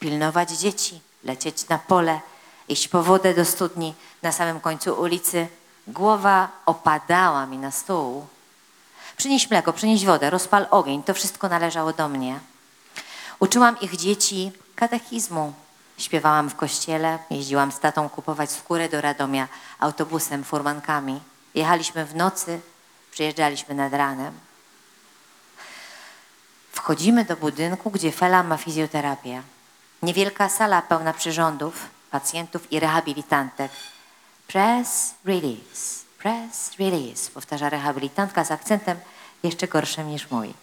[0.00, 2.20] Pilnować dzieci, lecieć na pole,
[2.68, 5.48] iść po wodę do studni na samym końcu ulicy.
[5.86, 8.26] Głowa opadała mi na stół.
[9.16, 12.40] Przynieś mleko, przynieś wodę, rozpal ogień, to wszystko należało do mnie.
[13.38, 15.52] Uczyłam ich dzieci katechizmu.
[15.98, 21.20] Śpiewałam w kościele, jeździłam z tatą kupować skórę do Radomia autobusem, furmankami.
[21.54, 22.60] Jechaliśmy w nocy,
[23.10, 24.32] przyjeżdżaliśmy nad ranem.
[26.72, 29.42] Wchodzimy do budynku, gdzie Fela ma fizjoterapię.
[30.02, 33.72] Niewielka sala pełna przyrządów, pacjentów i rehabilitantek.
[34.46, 38.98] Press, release, press, release, powtarza rehabilitantka z akcentem
[39.42, 40.54] jeszcze gorszym niż mój.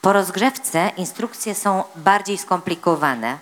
[0.00, 3.38] Po rozgrzewce instrukcje są bardziej skomplikowane.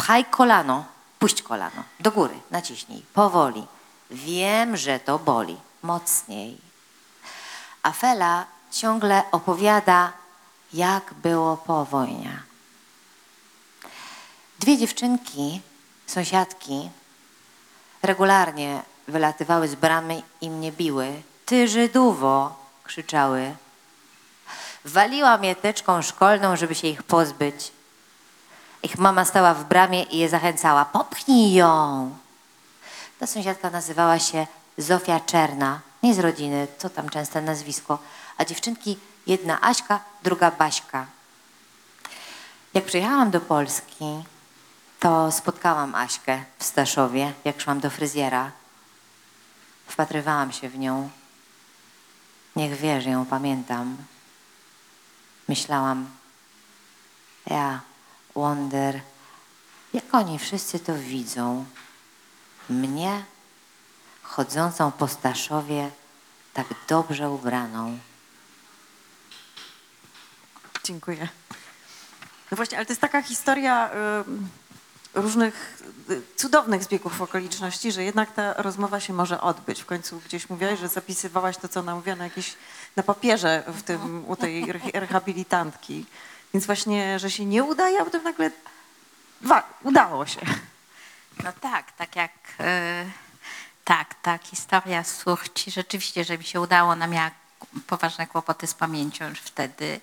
[0.00, 0.84] Pchaj kolano,
[1.18, 3.66] puść kolano, do góry, naciśnij, powoli.
[4.10, 6.58] Wiem, że to boli, mocniej.
[7.82, 10.12] A Fela ciągle opowiada,
[10.72, 12.42] jak było po wojnie.
[14.58, 15.60] Dwie dziewczynki,
[16.06, 16.90] sąsiadki,
[18.02, 21.22] regularnie wylatywały z bramy i mnie biły.
[21.46, 21.68] Ty
[22.84, 23.56] krzyczały.
[24.84, 27.72] Waliłam je teczką szkolną, żeby się ich pozbyć.
[28.82, 30.84] Ich mama stała w bramie i je zachęcała.
[30.84, 32.10] Popchnij ją!
[33.18, 34.46] Ta sąsiadka nazywała się
[34.78, 35.80] Zofia Czerna.
[36.02, 37.98] Nie z rodziny, co tam częste nazwisko.
[38.38, 41.06] A dziewczynki, jedna Aśka, druga Baśka.
[42.74, 44.24] Jak przyjechałam do Polski,
[45.00, 48.50] to spotkałam Aśkę w Staszowie, jak szłam do fryzjera.
[49.86, 51.10] Wpatrywałam się w nią.
[52.56, 53.96] Niech wie, że ją pamiętam.
[55.48, 56.10] Myślałam,
[57.46, 57.80] ja,
[58.34, 59.00] wonder,
[59.92, 61.64] jak oni wszyscy to widzą.
[62.68, 63.24] Mnie,
[64.22, 65.90] chodzącą po Staszowie,
[66.54, 67.98] tak dobrze ubraną.
[70.84, 71.28] Dziękuję.
[72.50, 73.90] No właśnie, ale to jest taka historia
[75.14, 79.82] y, różnych y, cudownych zbiegów okoliczności, że jednak ta rozmowa się może odbyć.
[79.82, 82.54] W końcu gdzieś mówiłaś, że zapisywałaś to, co namówione jakieś
[82.96, 86.06] na papierze w tym, u tej re- rehabilitantki.
[86.54, 88.50] Więc właśnie, że się nie udaje, a potem nagle
[89.40, 90.40] wa- udało się.
[91.44, 93.04] No tak, tak jak e,
[93.84, 97.30] tak, tak, historia z Surci, rzeczywiście, że mi się udało, ona miała
[97.86, 100.00] poważne kłopoty z pamięcią już wtedy.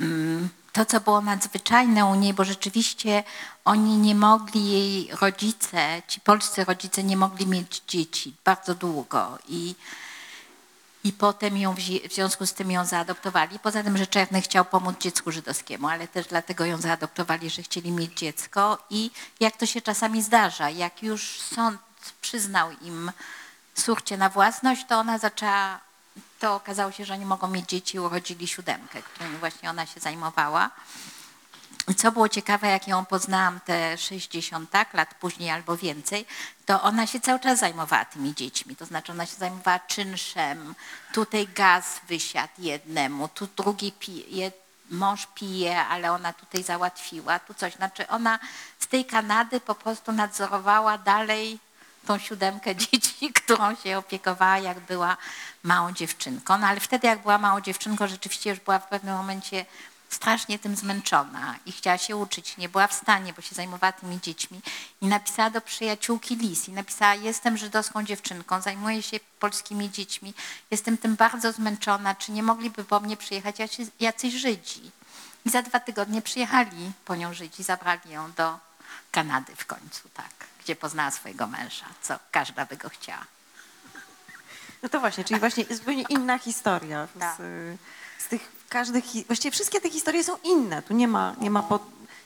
[0.00, 3.24] Mm, To, co było nadzwyczajne u niej, bo rzeczywiście
[3.64, 9.74] oni nie mogli, jej rodzice, ci polscy rodzice nie mogli mieć dzieci bardzo długo i
[11.04, 11.74] i potem ją
[12.08, 13.58] w związku z tym ją zaadoptowali.
[13.58, 17.92] Poza tym, że Czerny chciał pomóc dziecku żydowskiemu, ale też dlatego ją zaadoptowali, że chcieli
[17.92, 18.78] mieć dziecko.
[18.90, 21.80] I jak to się czasami zdarza, jak już sąd
[22.20, 23.12] przyznał im
[23.74, 25.80] surcie na własność, to ona zaczęła
[26.38, 30.70] to okazało się, że nie mogą mieć dzieci urodzili siódemkę, którą właśnie ona się zajmowała.
[31.96, 36.26] Co było ciekawe, jak ją poznałam te 60 tak, lat później albo więcej,
[36.66, 38.76] to ona się cały czas zajmowała tymi dziećmi.
[38.76, 40.74] To znaczy ona się zajmowała czynszem,
[41.12, 44.52] tutaj gaz wysiadł jednemu, tu drugi pije,
[44.90, 47.74] mąż pije, ale ona tutaj załatwiła, tu coś.
[47.74, 48.38] Znaczy ona
[48.78, 51.58] z tej Kanady po prostu nadzorowała dalej
[52.06, 55.16] tą siódemkę dzieci, którą się opiekowała, jak była
[55.62, 56.58] małą dziewczynką.
[56.58, 59.66] No ale wtedy, jak była małą dziewczynką, rzeczywiście już była w pewnym momencie
[60.14, 62.56] strasznie tym zmęczona i chciała się uczyć.
[62.56, 64.60] Nie była w stanie, bo się zajmowała tymi dziećmi.
[65.00, 70.34] I napisała do przyjaciółki Lis i napisała, jestem żydowską dziewczynką, zajmuję się polskimi dziećmi,
[70.70, 74.90] jestem tym bardzo zmęczona, czy nie mogliby po mnie przyjechać jacy- jacyś Żydzi?
[75.44, 78.58] I za dwa tygodnie przyjechali po nią Żydzi, zabrali ją do
[79.10, 80.30] Kanady w końcu, tak,
[80.64, 83.24] gdzie poznała swojego męża, co każda by go chciała.
[84.82, 87.08] No to właśnie, czyli właśnie zupełnie inna historia.
[87.18, 87.36] Tak.
[87.36, 87.78] Z, y,
[88.18, 90.82] z tych każdych, hi- właściwie wszystkie te historie są inne.
[90.82, 91.78] Tu nie ma, nie ma, po,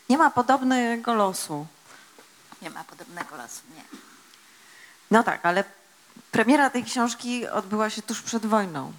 [0.09, 1.66] nie ma podobnego losu.
[2.62, 3.84] Nie ma podobnego losu, nie.
[5.11, 5.64] No tak, ale
[6.32, 8.92] premiera tej książki odbyła się tuż przed wojną.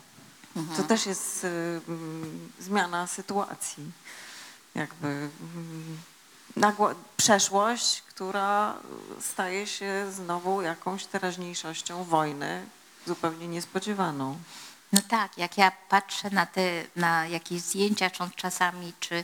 [0.77, 1.81] To też jest y,
[2.59, 3.91] zmiana sytuacji.
[4.75, 5.29] Jakby
[6.55, 8.75] nagła, przeszłość, która
[9.21, 12.65] staje się znowu jakąś teraźniejszością wojny,
[13.07, 14.37] zupełnie niespodziewaną.
[14.93, 16.61] No tak, jak ja patrzę na te,
[16.95, 19.23] na jakieś zdjęcia czasami, czy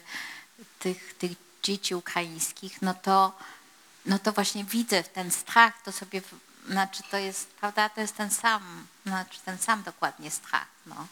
[0.79, 1.31] tych, tych
[1.63, 3.31] dzieci ukraińskich, no to,
[4.05, 6.21] no to właśnie widzę ten strach, to sobie,
[6.69, 11.07] znaczy to jest, prawda, to jest ten sam, znaczy ten sam dokładnie strach, no,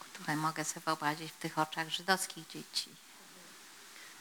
[0.00, 2.90] który mogę sobie wyobrazić w tych oczach żydowskich dzieci.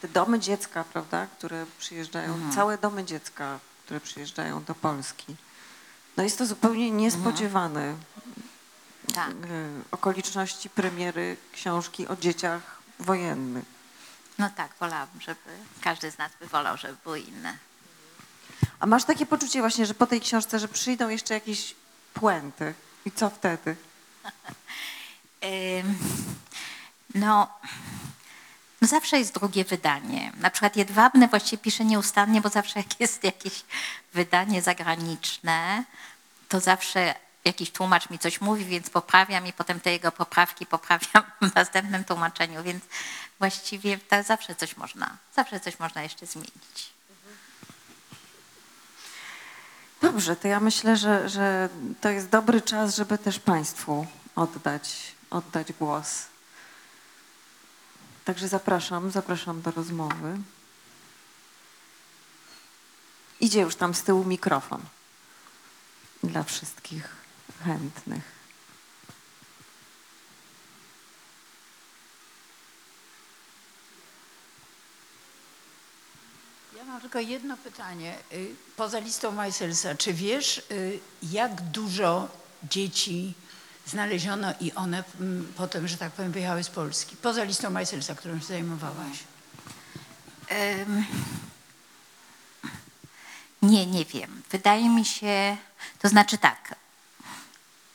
[0.01, 5.35] te domy dziecka, prawda, które przyjeżdżają, całe domy dziecka, które przyjeżdżają do Polski.
[6.17, 7.95] No jest to zupełnie niespodziewane.
[9.13, 9.31] Tak.
[9.31, 9.35] y,
[9.91, 13.65] Okoliczności premiery książki o dzieciach wojennych.
[14.37, 15.39] No tak, wolałabym, żeby,
[15.81, 17.57] każdy z nas by wolał, żeby były inne.
[18.79, 21.75] A masz takie poczucie właśnie, że po tej książce, że przyjdą jeszcze jakieś
[22.13, 22.73] puenty
[23.05, 23.75] i co wtedy?
[27.15, 27.47] No,
[28.81, 30.31] no zawsze jest drugie wydanie.
[30.37, 33.65] Na przykład Jedwabne właściwie pisze nieustannie, bo zawsze jak jest jakieś
[34.13, 35.83] wydanie zagraniczne,
[36.49, 37.15] to zawsze
[37.45, 42.03] jakiś tłumacz mi coś mówi, więc poprawiam i potem te jego poprawki poprawiam w następnym
[42.03, 42.83] tłumaczeniu, więc
[43.39, 46.97] właściwie tak zawsze coś można, zawsze coś można jeszcze zmienić.
[50.01, 51.69] Dobrze, to ja myślę, że, że
[52.01, 56.25] to jest dobry czas, żeby też Państwu oddać, oddać głos.
[58.25, 60.37] Także zapraszam, zapraszam do rozmowy.
[63.39, 64.81] Idzie już tam z tyłu mikrofon
[66.23, 67.26] dla wszystkich
[67.63, 68.23] chętnych.
[76.77, 78.15] Ja mam tylko jedno pytanie.
[78.33, 82.29] Y, Poza listą Majselsa, czy wiesz, y, jak dużo
[82.63, 83.33] dzieci
[83.85, 87.15] znaleziono i one mm, potem, że tak powiem, wyjechały z Polski?
[87.15, 89.17] Poza listą Majselsa, którą się zajmowałaś.
[90.51, 91.05] Ym,
[93.61, 94.41] Nie, nie wiem.
[94.51, 95.57] Wydaje mi się,
[95.99, 96.75] to znaczy tak.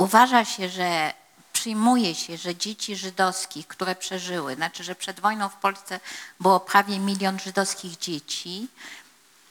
[0.03, 1.15] Uważa się, że
[1.53, 6.01] przyjmuje się, że dzieci żydowskich, które przeżyły, znaczy, że przed wojną w Polsce
[6.41, 8.69] było prawie milion żydowskich dzieci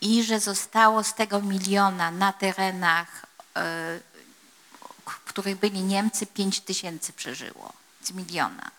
[0.02, 3.26] i że zostało z tego miliona na terenach,
[3.56, 4.00] e,
[5.06, 7.74] w których byli Niemcy, 5 tysięcy przeżyło
[8.04, 8.72] z miliona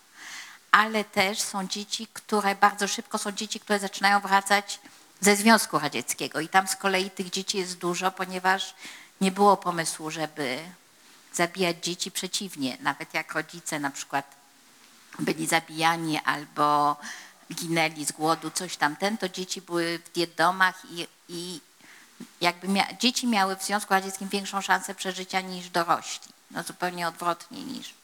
[0.73, 4.81] ale też są dzieci, które bardzo szybko są dzieci, które zaczynają wracać
[5.21, 6.41] ze Związku Radzieckiego.
[6.41, 8.75] I tam z kolei tych dzieci jest dużo, ponieważ
[9.21, 10.59] nie było pomysłu, żeby
[11.35, 12.77] zabijać dzieci przeciwnie.
[12.81, 14.35] Nawet jak rodzice na przykład
[15.19, 16.97] byli zabijani albo
[17.55, 21.61] ginęli z głodu, coś tamten, to dzieci były w dietdomach i, i
[22.41, 26.33] jakby mia- dzieci miały w Związku Radzieckim większą szansę przeżycia niż dorośli.
[26.51, 27.95] No zupełnie odwrotnie niż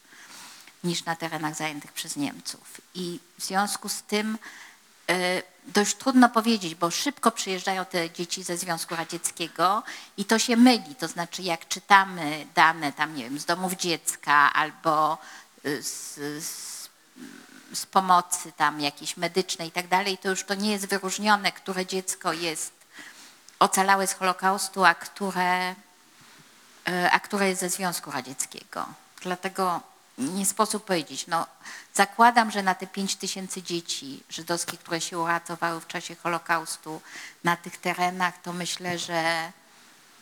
[0.84, 2.80] niż na terenach zajętych przez Niemców.
[2.94, 4.38] I w związku z tym
[5.66, 9.82] dość trudno powiedzieć, bo szybko przyjeżdżają te dzieci ze Związku Radzieckiego
[10.16, 10.94] i to się myli.
[10.94, 15.18] To znaczy, jak czytamy dane tam, nie wiem, z domów dziecka albo
[15.66, 16.88] y, z, z,
[17.72, 21.86] z pomocy tam jakiejś medycznej i tak dalej, to już to nie jest wyróżnione, które
[21.86, 22.72] dziecko jest
[23.58, 25.74] ocalałe z Holokaustu, a które
[26.88, 28.86] e, a które jest ze Związku Radzieckiego.
[29.22, 29.80] Dlatego
[30.18, 31.26] nie sposób powiedzieć.
[31.26, 31.46] No,
[31.94, 37.00] zakładam, że na te 5 tysięcy dzieci żydowskich, które się uratowały w czasie Holokaustu
[37.44, 39.52] na tych terenach, to myślę, że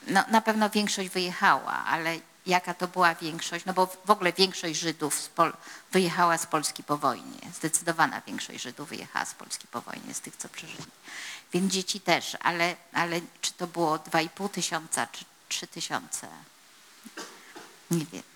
[0.06, 4.78] no, na pewno większość wyjechała, ale jaka to była większość, no bo w ogóle większość
[4.78, 5.30] Żydów z
[5.92, 7.40] wyjechała z Polski po wojnie.
[7.54, 10.84] Zdecydowana większość Żydów wyjechała z Polski po wojnie, z tych, co przeżyli.
[11.52, 16.28] Więc dzieci też, ale, ale czy to było 2,5 tysiąca, czy 3 tysiące?
[17.90, 18.35] Nie wiem.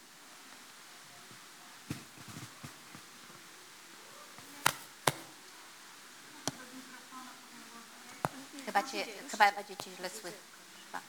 [8.72, 10.40] Chyba, cię, chyba będzie cię źle słychać.
[10.86, 11.00] Chyba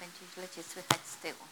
[0.00, 1.44] Będzie źle cię słychać z tyłu.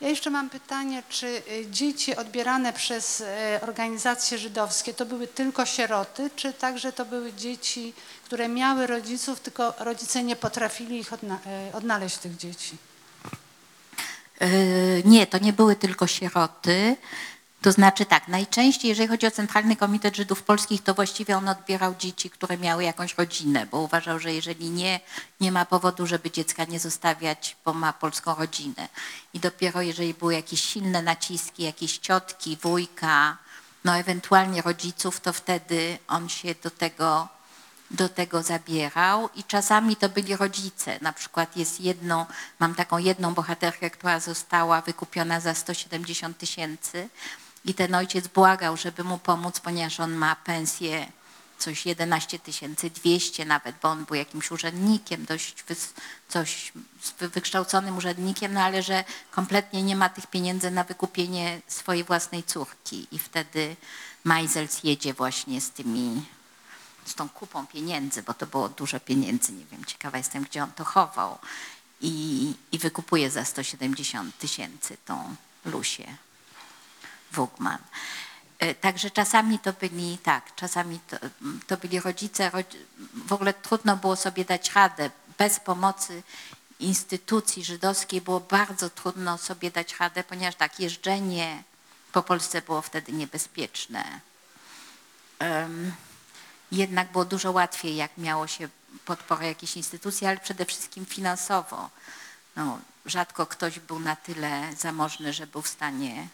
[0.00, 3.26] Ja jeszcze mam pytanie, czy y, dzieci odbierane przez y,
[3.62, 7.92] organizacje żydowskie to były tylko sieroty, czy także to były dzieci,
[8.24, 12.76] które miały rodziców, tylko rodzice nie potrafili ich odna- y, odnaleźć tych dzieci?
[14.40, 16.96] Yy, Nie, to nie były tylko sieroty.
[17.62, 21.94] To znaczy tak, najczęściej, jeżeli chodzi o Centralny Komitet Żydów Polskich, to właściwie on odbierał
[21.98, 25.00] dzieci, które miały jakąś rodzinę, bo uważał, że jeżeli nie,
[25.40, 28.88] nie ma powodu, żeby dziecka nie zostawiać, bo ma polską rodzinę.
[29.34, 33.36] I dopiero jeżeli były jakieś silne naciski, jakieś ciotki, wujka,
[33.84, 37.28] no ewentualnie rodziców, to wtedy on się do tego
[37.92, 40.98] do tego zabierał i czasami to byli rodzice.
[41.00, 42.26] Na przykład jest jedną,
[42.58, 47.08] mam taką jedną bohaterkę, która została wykupiona za 170 tysięcy
[47.64, 51.06] i ten ojciec błagał, żeby mu pomóc, ponieważ on ma pensję
[51.58, 55.94] coś 11 tysięcy 200 nawet, bo on był jakimś urzędnikiem, dość wys,
[56.28, 56.72] coś
[57.18, 62.42] wy- wykształconym urzędnikiem, no ale że kompletnie nie ma tych pieniędzy na wykupienie swojej własnej
[62.44, 63.06] córki.
[63.12, 63.76] I wtedy
[64.24, 66.22] Meisels jedzie właśnie z tymi
[67.04, 70.72] z tą kupą pieniędzy, bo to było dużo pieniędzy, nie wiem, ciekawa jestem, gdzie on
[70.72, 71.38] to chował.
[72.00, 76.16] I, i wykupuje za 170 tysięcy tą Lusię
[77.32, 77.78] Wugman.
[78.58, 81.16] E, Także czasami to byli, tak, czasami to,
[81.66, 82.78] to byli rodzice, rodzi-
[83.26, 85.10] w ogóle trudno było sobie dać radę.
[85.38, 86.22] Bez pomocy
[86.80, 91.62] instytucji żydowskiej było bardzo trudno sobie dać radę, ponieważ tak, jeżdżenie
[92.12, 94.20] po Polsce było wtedy niebezpieczne.
[96.72, 98.68] Jednak było dużo łatwiej, jak miało się
[99.04, 101.90] podporę jakiejś instytucji, ale przede wszystkim finansowo.
[102.56, 106.28] No, rzadko ktoś był na tyle zamożny, że był w stanie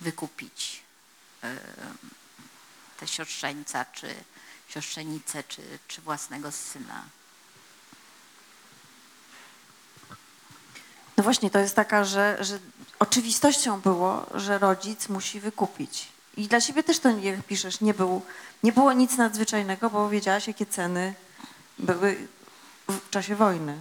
[0.00, 0.82] wykupić
[2.96, 4.14] te siostrzeńca, czy
[4.68, 7.02] siostrzenicę, czy, czy własnego syna.
[11.16, 12.58] No właśnie, to jest taka, że, że
[12.98, 16.08] oczywistością było, że rodzic musi wykupić.
[16.36, 18.22] I dla ciebie też to, jak piszesz, nie, był,
[18.62, 21.14] nie było nic nadzwyczajnego, bo wiedziałaś, jakie ceny
[21.78, 22.28] były
[22.88, 23.78] w czasie wojny.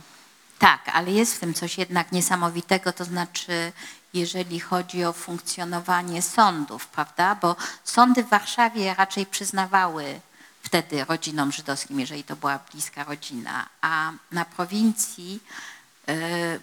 [0.60, 3.72] Tak, ale jest w tym coś jednak niesamowitego, to znaczy,
[4.16, 7.36] jeżeli chodzi o funkcjonowanie sądów, prawda?
[7.36, 10.22] Bo sądy w Warszawie raczej przyznawały
[10.64, 15.44] wtedy rodzinom żydowskim, jeżeli to była bliska rodzina, a na prowincji
[16.10, 16.60] y,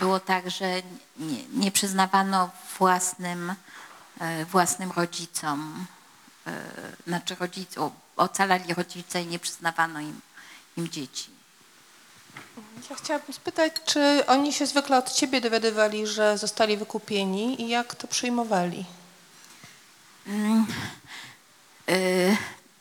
[0.00, 0.82] było tak, że
[1.16, 3.50] nie, nie przyznawano własnym,
[4.40, 5.86] y, własnym rodzicom,
[6.46, 6.50] y,
[7.06, 10.20] znaczy rodzicom, ocalali rodzice i nie przyznawano im,
[10.76, 11.39] im dzieci.
[12.90, 17.94] Ja chciałabym spytać, czy oni się zwykle od ciebie dowiadywali, że zostali wykupieni i jak
[17.94, 18.84] to przyjmowali?
[20.26, 20.66] Mm,
[21.90, 22.36] y,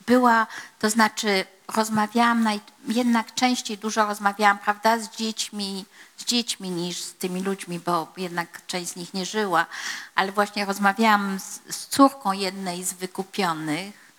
[0.08, 0.48] była,
[0.80, 1.46] to znaczy
[1.76, 5.86] rozmawiałam, naj, jednak częściej dużo rozmawiałam, prawda, z dziećmi,
[6.18, 9.66] z dziećmi niż z tymi ludźmi, bo jednak część z nich nie żyła,
[10.16, 14.14] ale właśnie rozmawiałam z, z córką jednej z wykupionych,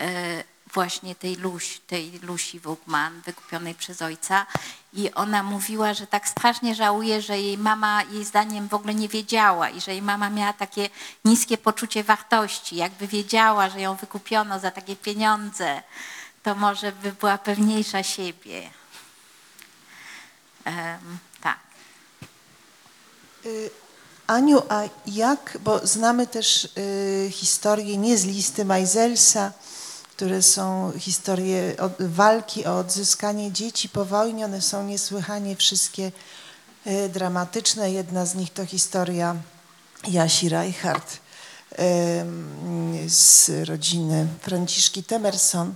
[0.00, 0.44] y,
[0.74, 4.46] właśnie tej, Luś, tej Lusi Wugman, wykupionej przez ojca
[4.92, 9.08] i ona mówiła, że tak strasznie żałuje, że jej mama jej zdaniem w ogóle nie
[9.08, 10.88] wiedziała i że jej mama miała takie
[11.24, 12.76] niskie poczucie wartości.
[12.76, 15.82] Jakby wiedziała, że ją wykupiono za takie pieniądze,
[16.42, 18.70] to może by była pewniejsza siebie.
[20.64, 21.58] Em, tak.
[23.46, 23.70] Y,
[24.26, 29.52] Aniu, a jak, bo znamy też y, historie nie z listy Majzelsa,
[30.16, 34.44] które są historie walki o odzyskanie dzieci po wojnie.
[34.44, 36.12] One są niesłychanie wszystkie
[36.86, 37.92] y, dramatyczne.
[37.92, 39.36] Jedna z nich to historia
[40.08, 41.18] Jasi Reichardt
[43.08, 45.74] z rodziny Franciszki Temerson.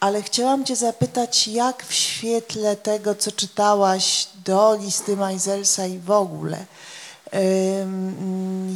[0.00, 6.10] Ale chciałam Cię zapytać, jak w świetle tego, co czytałaś do listy Majzelsa i w
[6.10, 6.66] ogóle,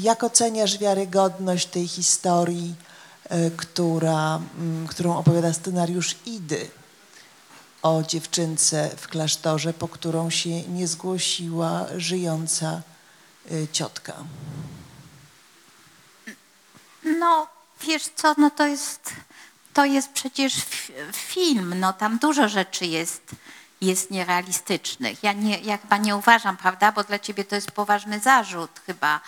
[0.01, 2.75] jak oceniasz wiarygodność tej historii,
[3.57, 6.71] która, mm, którą opowiada scenariusz Idy
[7.83, 12.83] o dziewczynce w klasztorze, po którą się nie zgłosiła żyjąca
[13.53, 14.15] y, ciotka?
[17.05, 17.47] No,
[17.81, 19.13] wiesz co, no to jest,
[19.75, 20.55] to jest przecież
[21.13, 23.23] film, no tam dużo rzeczy jest,
[23.81, 25.23] jest nierealistycznych.
[25.23, 29.21] Ja, nie, ja chyba nie uważam, prawda, bo dla ciebie to jest poważny zarzut chyba,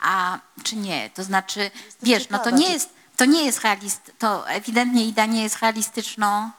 [0.00, 1.10] a czy nie?
[1.10, 1.70] To znaczy,
[2.02, 5.58] wiesz, no to ciekawa, nie jest, to nie jest realist, to ewidentnie Ida nie jest
[5.58, 6.50] realistyczną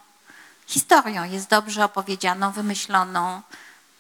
[0.68, 3.42] historią, jest dobrze opowiedzianą, wymyśloną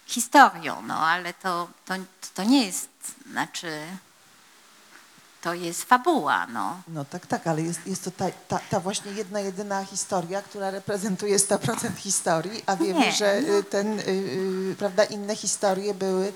[0.05, 1.93] historią, no ale to, to,
[2.33, 2.89] to nie jest,
[3.31, 3.81] znaczy,
[5.41, 6.81] to jest fabuła, no.
[6.87, 10.71] No tak, tak, ale jest, jest to ta, ta, ta właśnie jedna, jedyna historia, która
[10.71, 13.53] reprezentuje 100% historii, a wiemy, Nie, że no.
[13.53, 16.33] y, ten, y, y, prawda, inne historie były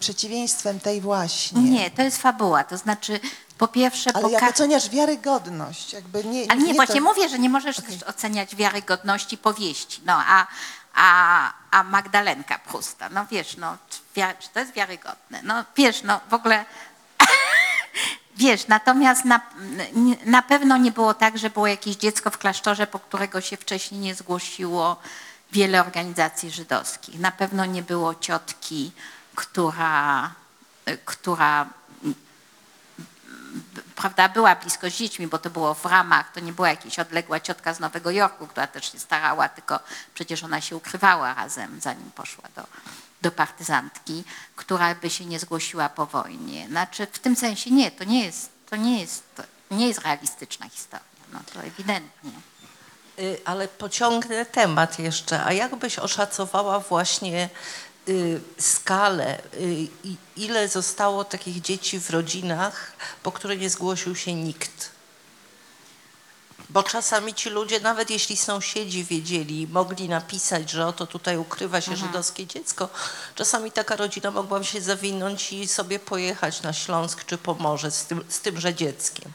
[0.00, 1.62] przeciwieństwem tej właśnie.
[1.62, 3.20] Nie, to jest fabuła, to znaczy
[3.58, 6.50] po pierwsze Ale jak oceniasz wiarygodność, jakby nie...
[6.50, 10.02] Ale nie, to- właśnie mówię, że nie możesz też oceniać wiarygodności powieści.
[10.04, 10.46] No, a,
[10.94, 15.40] a, a Magdalenka Prusta, no wiesz, no, czy, to jest wiarygodne?
[15.42, 16.64] No wiesz, no w ogóle,
[18.36, 19.40] wiesz, natomiast na,
[20.24, 24.00] na pewno nie było tak, że było jakieś dziecko w klasztorze, po którego się wcześniej
[24.00, 24.96] nie zgłosiło
[25.52, 27.20] wiele organizacji żydowskich.
[27.20, 28.92] Na pewno nie było ciotki,
[29.34, 30.30] która,
[31.04, 31.66] która
[33.96, 37.40] prawda, była blisko z dziećmi, bo to było w ramach, to nie była jakaś odległa
[37.40, 39.80] ciotka z Nowego Jorku, która też się starała, tylko
[40.14, 42.62] przecież ona się ukrywała razem, zanim poszła do,
[43.22, 44.24] do partyzantki,
[44.56, 46.66] która by się nie zgłosiła po wojnie.
[46.68, 50.68] Znaczy w tym sensie nie, to nie jest, to nie jest, to nie jest realistyczna
[50.68, 52.32] historia, no to ewidentnie.
[53.18, 55.44] Y, Ale pociągnę temat jeszcze.
[55.44, 57.48] A jak byś oszacowała właśnie
[58.58, 62.92] skalę, y, i ile zostało takich dzieci w rodzinach,
[63.22, 64.94] po które nie zgłosił się nikt?
[66.70, 71.96] Bo czasami ci ludzie, nawet jeśli sąsiedzi wiedzieli, mogli napisać, że oto tutaj ukrywa się
[71.96, 72.88] żydowskie dziecko,
[73.34, 78.24] czasami taka rodzina mogła się zawinąć i sobie pojechać na Śląsk czy Pomorze z, tym,
[78.28, 79.32] z tymże dzieckiem.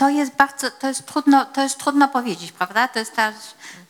[0.00, 2.88] To jest bardzo, to jest trudno, to jest trudno powiedzieć, prawda?
[2.88, 3.32] To jest ta,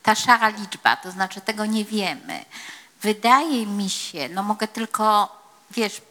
[0.03, 2.45] ta szara liczba, to znaczy tego nie wiemy.
[3.01, 5.35] Wydaje mi się, no mogę tylko,
[5.71, 6.01] wiesz,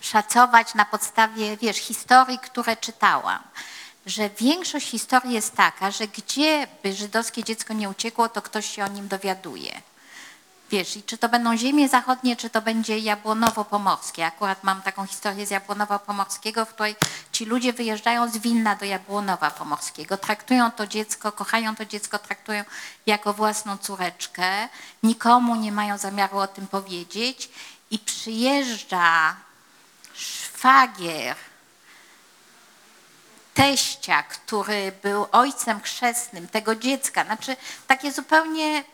[0.00, 3.42] szacować na podstawie, wiesz, historii, które czytałam,
[4.06, 8.84] że większość historii jest taka, że gdzie by żydowskie dziecko nie uciekło, to ktoś się
[8.84, 9.82] o nim dowiaduje.
[10.70, 14.22] Wiesz, i czy to będą ziemie zachodnie, czy to będzie Jabłonowo-Pomorskie.
[14.22, 16.96] Akurat mam taką historię z Jabłonowa-Pomorskiego, w której
[17.32, 22.64] ci ludzie wyjeżdżają z Wilna do Jabłonowa-Pomorskiego, traktują to dziecko, kochają to dziecko, traktują
[23.06, 24.68] jako własną córeczkę,
[25.02, 27.50] nikomu nie mają zamiaru o tym powiedzieć
[27.90, 29.36] i przyjeżdża
[30.14, 31.36] szwagier
[33.54, 37.24] teścia, który był ojcem chrzestnym tego dziecka.
[37.24, 37.56] Znaczy
[37.86, 38.84] takie zupełnie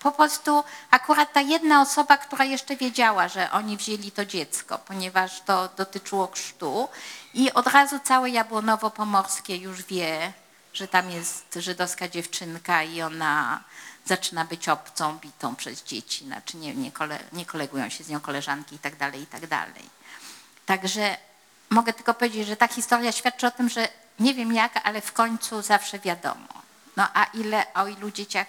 [0.00, 5.40] po prostu akurat ta jedna osoba, która jeszcze wiedziała, że oni wzięli to dziecko, ponieważ
[5.40, 6.88] to dotyczyło chrztu
[7.34, 10.32] i od razu całe Jabłonowo-Pomorskie już wie,
[10.72, 13.60] że tam jest żydowska dziewczynka i ona
[14.04, 18.20] zaczyna być obcą, bitą przez dzieci, znaczy nie, nie, kole, nie kolegują się z nią
[18.20, 19.42] koleżanki i tak dalej, i tak.
[20.66, 21.16] Także
[21.70, 23.88] mogę tylko powiedzieć, że ta historia świadczy o tym, że
[24.20, 26.48] nie wiem jak, ale w końcu zawsze wiadomo.
[26.96, 28.46] No a ile o ilu dzieciach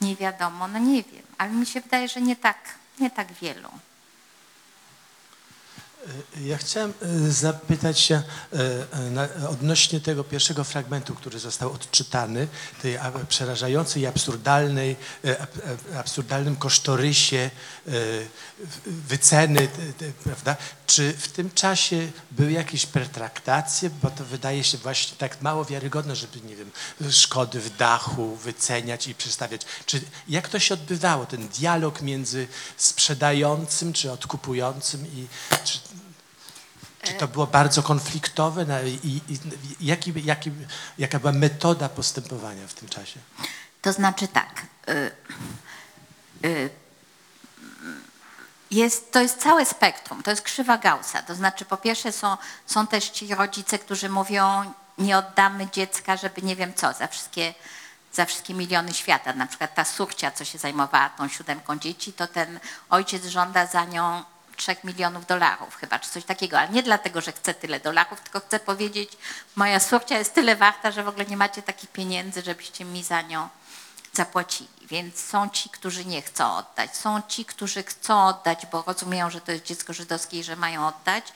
[0.00, 2.58] nie wiadomo, no nie wiem, ale mi się wydaje, że nie tak,
[3.00, 3.68] nie tak wielu.
[6.40, 8.58] Ja chciałem e, zapytać się e,
[9.42, 12.48] e, odnośnie tego pierwszego fragmentu, który został odczytany,
[12.82, 12.98] tej
[13.28, 17.50] przerażającej absurdalnej, e, ab- ab- absurdalnym kosztorysie
[17.88, 17.90] e,
[18.86, 19.68] wyceny,
[20.24, 20.56] prawda?
[20.86, 26.16] Czy w tym czasie były jakieś pertraktacje, bo to wydaje się właśnie tak mało wiarygodne,
[26.16, 26.70] żeby, nie wiem,
[27.10, 29.62] szkody w dachu wyceniać i przedstawiać.
[29.86, 35.26] Czy jak to się odbywało, ten dialog między sprzedającym czy odkupującym i
[35.64, 35.78] czy,
[37.04, 39.38] czy to było bardzo konfliktowe i, i
[39.80, 40.50] jaki, jaki,
[40.98, 43.20] jaka była metoda postępowania w tym czasie?
[43.82, 44.66] To znaczy tak.
[44.88, 45.10] y,
[46.44, 46.70] y,
[48.70, 51.22] Jest, to jest całe spektrum, to jest krzywa Gaussa.
[51.22, 52.36] To znaczy, po pierwsze są,
[52.66, 57.54] są też ci rodzice, którzy mówią, nie oddamy dziecka, żeby nie wiem co, za wszystkie,
[58.12, 59.32] za wszystkie miliony świata.
[59.32, 62.60] Na przykład ta surcia, co się zajmowała tą siódemką dzieci, to ten
[62.90, 64.24] ojciec żąda za nią
[64.56, 68.40] 3 milionów dolarów chyba, czy coś takiego, ale nie dlatego, że chce tyle dolarów, tylko
[68.40, 69.10] chce powiedzieć,
[69.56, 73.22] moja surcia jest tyle warta, że w ogóle nie macie takich pieniędzy, żebyście mi za
[73.22, 73.48] nią
[74.12, 74.68] zapłacili.
[74.82, 76.96] Więc są ci, którzy nie chcą oddać.
[76.96, 80.86] Są ci, którzy chcą oddać, bo rozumieją, że to jest dziecko żydowskie i że mają
[80.86, 81.32] oddać.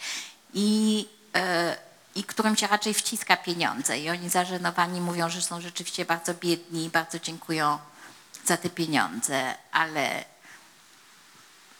[0.54, 1.76] I, e,
[2.14, 3.98] I którym się raczej wciska pieniądze.
[3.98, 7.78] I oni zażenowani mówią, że są rzeczywiście bardzo biedni i bardzo dziękują
[8.44, 10.24] za te pieniądze, ale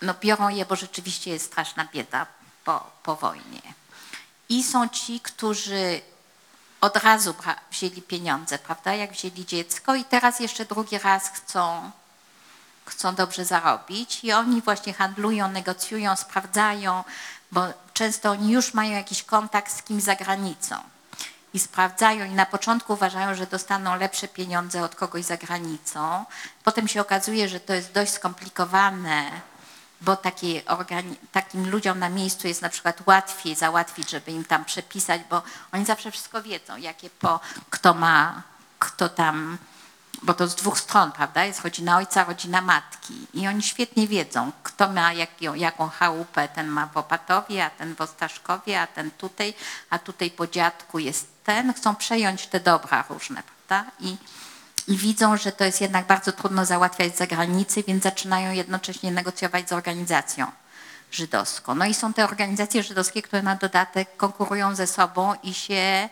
[0.03, 2.27] no biorą je, bo rzeczywiście jest straszna bieda
[2.65, 3.63] po, po wojnie.
[4.49, 6.01] I są ci, którzy
[6.81, 7.35] od razu
[7.71, 11.91] wzięli pieniądze, prawda, jak wzięli dziecko i teraz jeszcze drugi raz chcą,
[12.87, 17.05] chcą dobrze zarobić i oni właśnie handlują, negocjują, sprawdzają,
[17.53, 20.77] bo często oni już mają jakiś kontakt z kimś za granicą
[21.55, 26.25] i sprawdzają i na początku uważają, że dostaną lepsze pieniądze od kogoś za granicą.
[26.65, 29.31] Potem się okazuje, że to jest dość skomplikowane,
[30.01, 34.65] bo takie organi- takim ludziom na miejscu jest na przykład łatwiej załatwić, żeby im tam
[34.65, 35.43] przepisać, bo
[35.73, 38.43] oni zawsze wszystko wiedzą, jakie po, kto ma,
[38.79, 39.59] kto tam,
[40.23, 41.45] bo to z dwóch stron, prawda?
[41.45, 46.69] Jest rodzina ojca, rodzina matki i oni świetnie wiedzą, kto ma jaką, jaką chałupę, ten
[46.69, 49.55] ma w Opatowie, a ten w Ostaszkowie, a ten tutaj,
[49.91, 51.75] a tutaj po dziadku jest ten.
[51.75, 53.91] Chcą przejąć te dobra różne, prawda?
[54.01, 54.17] I,
[54.89, 59.69] i widzą, że to jest jednak bardzo trudno załatwiać z zagranicy, więc zaczynają jednocześnie negocjować
[59.69, 60.47] z organizacją
[61.13, 61.75] żydowską.
[61.75, 66.09] No i są te organizacje żydowskie, które na dodatek konkurują ze sobą i się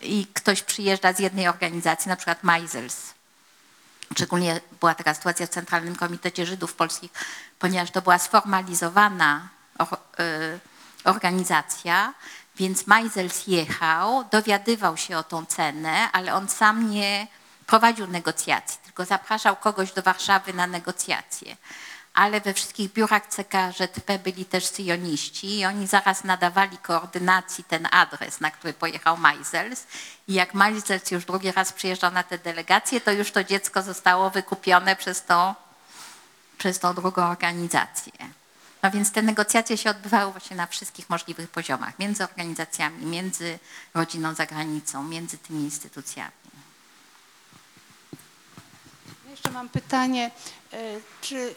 [0.00, 2.96] i ktoś przyjeżdża z jednej organizacji, na przykład Meisels.
[4.14, 7.10] Szczególnie była taka sytuacja w Centralnym Komitecie Żydów Polskich,
[7.58, 9.48] ponieważ to była sformalizowana
[9.78, 9.88] or,
[10.20, 10.60] y,
[11.04, 12.14] organizacja,
[12.56, 17.26] więc Meisels jechał, dowiadywał się o tą cenę, ale on sam nie
[17.68, 21.56] prowadził negocjacji, tylko zapraszał kogoś do Warszawy na negocjacje.
[22.14, 28.40] Ale we wszystkich biurach CKŻP byli też syjoniści i oni zaraz nadawali koordynacji ten adres,
[28.40, 29.86] na który pojechał Meisels.
[30.28, 34.30] I jak Meisels już drugi raz przyjeżdżał na te delegacje, to już to dziecko zostało
[34.30, 35.54] wykupione przez tą,
[36.58, 38.12] przez tą drugą organizację.
[38.82, 43.58] No więc te negocjacje się odbywały właśnie na wszystkich możliwych poziomach, między organizacjami, między
[43.94, 46.57] rodziną za granicą, między tymi instytucjami.
[49.48, 50.30] Jeszcze mam pytanie,
[50.72, 50.76] e,
[51.20, 51.54] czy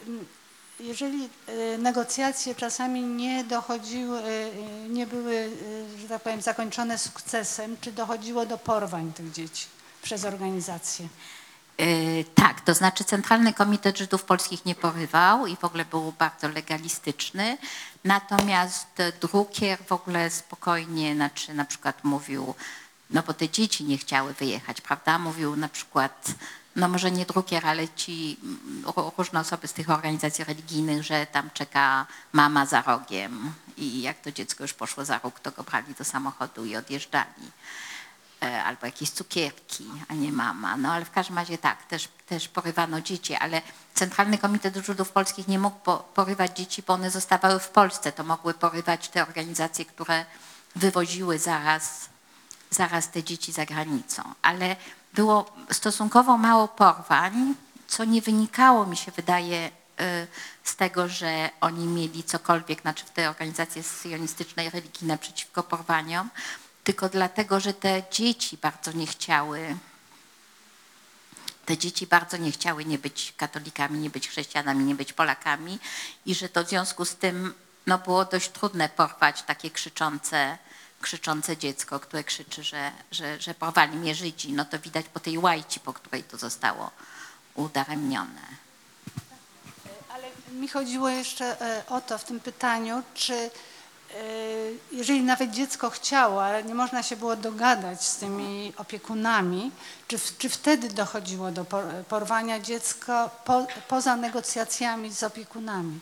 [0.79, 5.49] jeżeli e, negocjacje czasami nie dochodziły, e, nie były,
[6.01, 9.65] że tak powiem, zakończone sukcesem, czy dochodziło do porwań tych dzieci
[10.01, 11.07] przez organizację?
[12.35, 17.57] Tak, to znaczy Centralny Komitet Żydów Polskich nie porywał i w ogóle był bardzo legalistyczny.
[18.03, 18.87] Natomiast
[19.21, 22.53] drukier w ogóle spokojnie, znaczy na przykład mówił,
[23.09, 25.19] no bo te dzieci nie chciały wyjechać, prawda?
[25.19, 26.33] Mówił na przykład,
[26.75, 31.25] no może nie drukier, ale ci mm, ró- różne osoby z tych organizacji religijnych, że
[31.25, 35.63] tam czeka mama za rogiem i jak to dziecko już poszło za róg, to go
[35.63, 37.51] brali do samochodu i odjeżdżali
[38.43, 40.77] e, albo jakieś cukierki, a nie mama.
[40.77, 43.61] No ale w każdym razie tak, też, też porywano dzieci, ale
[43.93, 48.11] Centralny Komitet Żydów Polskich nie mógł po, porywać dzieci, bo one zostawały w Polsce.
[48.11, 50.25] To mogły porywać te organizacje, które
[50.75, 52.09] wywoziły zaraz,
[52.69, 54.23] zaraz te dzieci za granicą.
[54.41, 54.75] Ale
[55.13, 57.55] było stosunkowo mało porwań,
[57.87, 59.67] co nie wynikało, mi się wydaje,
[60.01, 60.27] y,
[60.63, 66.29] z tego, że oni mieli cokolwiek, znaczy w te organizacje syjonistyczne i religijne przeciwko porwaniom,
[66.83, 69.77] tylko dlatego, że te dzieci bardzo nie chciały,
[71.65, 75.79] te dzieci bardzo nie chciały nie być katolikami, nie być chrześcijanami, nie być Polakami
[76.25, 77.53] i że to w związku z tym
[77.87, 80.57] no, było dość trudne porwać takie krzyczące,
[81.01, 84.53] krzyczące dziecko, które krzyczy, że, że, że porwali mnie Żydzi.
[84.53, 86.91] No to widać po tej łajci, po której to zostało
[87.55, 88.41] udaremnione.
[90.13, 93.49] Ale mi chodziło jeszcze e, o to w tym pytaniu, czy e,
[94.91, 99.71] jeżeli nawet dziecko chciało, ale nie można się było dogadać z tymi opiekunami,
[100.07, 105.99] czy, czy wtedy dochodziło do por- porwania dziecka po, poza negocjacjami z opiekunami?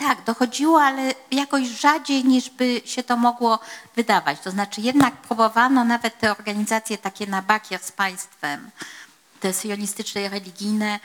[0.00, 3.58] Tak, dochodziło, ale jakoś rzadziej niż by się to mogło
[3.96, 4.40] wydawać.
[4.40, 8.70] To znaczy jednak próbowano nawet te organizacje takie na bakier z państwem,
[9.40, 11.00] te syjonistyczne i religijne,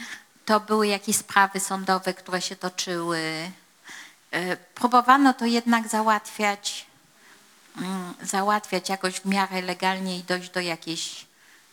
[0.45, 3.51] to były jakieś sprawy sądowe, które się toczyły.
[4.31, 6.85] E, Próbowano to jednak załatwiać,
[7.77, 11.25] mm, załatwiać jakoś w miarę legalnie i dojść do jakiejś,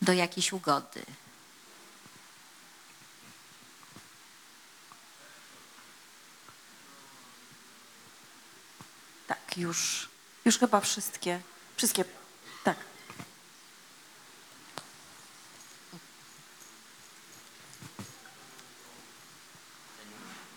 [0.02, 1.02] do jakiejś ugody.
[9.56, 10.08] Już,
[10.44, 11.40] już chyba wszystkie,
[11.76, 12.04] wszystkie,
[12.64, 12.76] tak.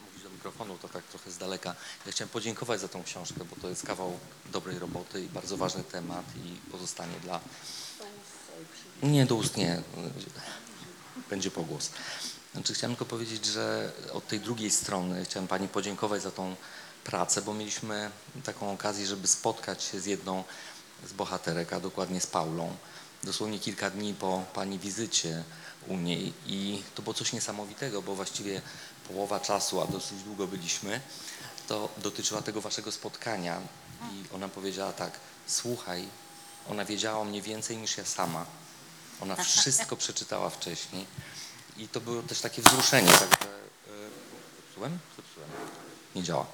[0.05, 1.75] mówić do mikrofonu, to tak trochę z daleka.
[2.05, 4.19] Ja chciałem podziękować za tą książkę, bo to jest kawał
[4.51, 7.39] dobrej roboty i bardzo ważny temat i pozostanie dla...
[9.03, 9.81] Nie, do ust nie.
[11.29, 11.91] Będzie pogłos.
[12.53, 16.55] Znaczy, chciałem tylko powiedzieć, że od tej drugiej strony chciałem Pani podziękować za tą
[17.05, 18.11] pracę, bo mieliśmy
[18.43, 20.43] taką okazję, żeby spotkać się z jedną
[21.07, 22.75] z bohaterek, a dokładnie z Paulą.
[23.23, 25.43] Dosłownie kilka dni po Pani wizycie
[25.87, 28.61] u niej i to było coś niesamowitego, bo właściwie
[29.07, 31.01] połowa czasu, a dosyć długo byliśmy,
[31.67, 33.61] to dotyczyła tego Waszego spotkania
[34.11, 35.11] i ona powiedziała tak,
[35.47, 36.07] słuchaj
[36.69, 38.45] Ona wiedziała o mnie więcej niż ja sama.
[39.21, 41.05] Ona wszystko przeczytała wcześniej
[41.77, 43.11] i to było też takie wzruszenie.
[43.11, 43.47] Także,
[44.67, 44.99] zepsułem?
[45.17, 45.49] Zepsułem.
[46.15, 46.45] Nie działa.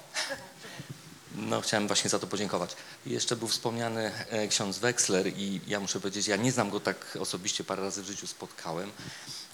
[1.34, 2.76] No, chciałem właśnie za to podziękować.
[3.06, 7.18] Jeszcze był wspomniany e, ksiądz Wexler i ja muszę powiedzieć, ja nie znam go tak
[7.20, 8.90] osobiście, parę razy w życiu spotkałem,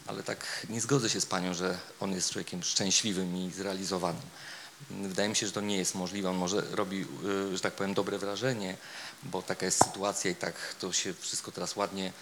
[0.06, 4.22] ale tak nie zgodzę się z panią, że on jest człowiekiem szczęśliwym i zrealizowanym.
[4.90, 6.30] Wydaje mi się, że to nie jest możliwe.
[6.30, 7.06] On może robi,
[7.52, 8.76] y, że tak powiem, dobre wrażenie,
[9.22, 12.12] bo taka jest sytuacja i tak to się wszystko teraz ładnie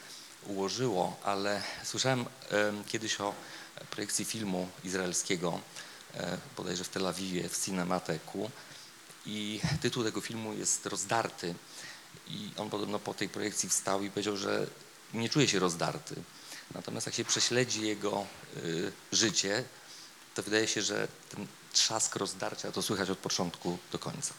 [0.47, 3.35] ułożyło, ale słyszałem em, kiedyś o
[3.91, 5.76] projekcji filmu izraelskiego, e,
[6.57, 8.51] bodajże w Tel Awiwie, w Cinemateku,
[9.27, 11.55] i tytuł tego filmu jest Rozdarty.
[12.29, 14.67] I on podobno po tej projekcji wstał i powiedział, że
[15.15, 16.15] nie czuje się rozdarty.
[16.75, 18.27] Natomiast jak się prześledzi jego
[18.57, 19.65] y, życie,
[20.35, 24.35] to wydaje się, że ten trzask rozdarcia to słychać od początku do końca.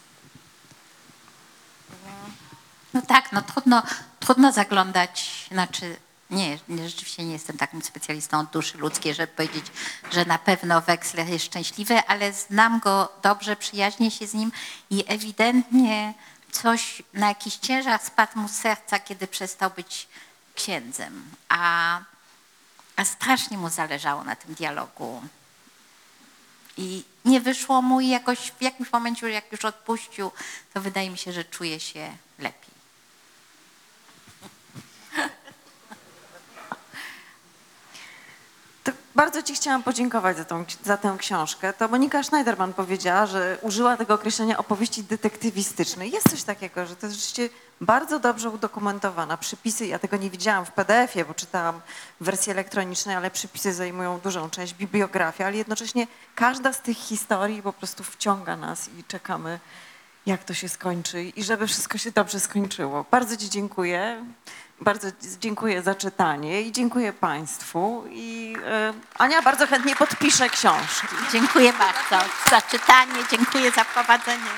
[2.94, 3.82] No tak, no trudno,
[4.20, 5.96] trudno zaglądać, znaczy
[6.30, 9.66] nie, nie, rzeczywiście nie jestem takim specjalistą od duszy ludzkiej, żeby powiedzieć,
[10.10, 14.52] że na pewno Wexler jest szczęśliwy, ale znam go dobrze, przyjaźnię się z nim
[14.90, 16.14] i ewidentnie
[16.52, 20.08] coś, na jakiś ciężar spadł mu z serca, kiedy przestał być
[20.54, 22.00] księdzem, a,
[22.96, 25.22] a strasznie mu zależało na tym dialogu.
[26.76, 30.30] I nie wyszło mu i jakoś w jakimś momencie, jak już odpuścił,
[30.74, 32.78] to wydaje mi się, że czuje się lepiej.
[38.84, 41.72] To bardzo Ci chciałam podziękować za, tą, za tę książkę.
[41.72, 46.10] To Monika Schneiderman powiedziała, że użyła tego określenia opowieści detektywistycznej.
[46.10, 47.48] Jest coś takiego, że to jest rzeczywiście
[47.80, 49.36] bardzo dobrze udokumentowana.
[49.36, 51.80] Przypisy, ja tego nie widziałam w PDF-ie, bo czytałam
[52.20, 57.62] w wersji elektronicznej, ale przypisy zajmują dużą część bibliografii, ale jednocześnie każda z tych historii
[57.62, 59.60] po prostu wciąga nas i czekamy,
[60.26, 63.04] jak to się skończy i żeby wszystko się dobrze skończyło.
[63.10, 64.24] Bardzo Ci dziękuję.
[64.80, 65.08] Bardzo
[65.40, 68.04] dziękuję za czytanie i dziękuję Państwu.
[68.10, 71.16] I e, Ania bardzo chętnie podpisze książki.
[71.32, 74.50] Dziękuję bardzo za czytanie, dziękuję za prowadzenie.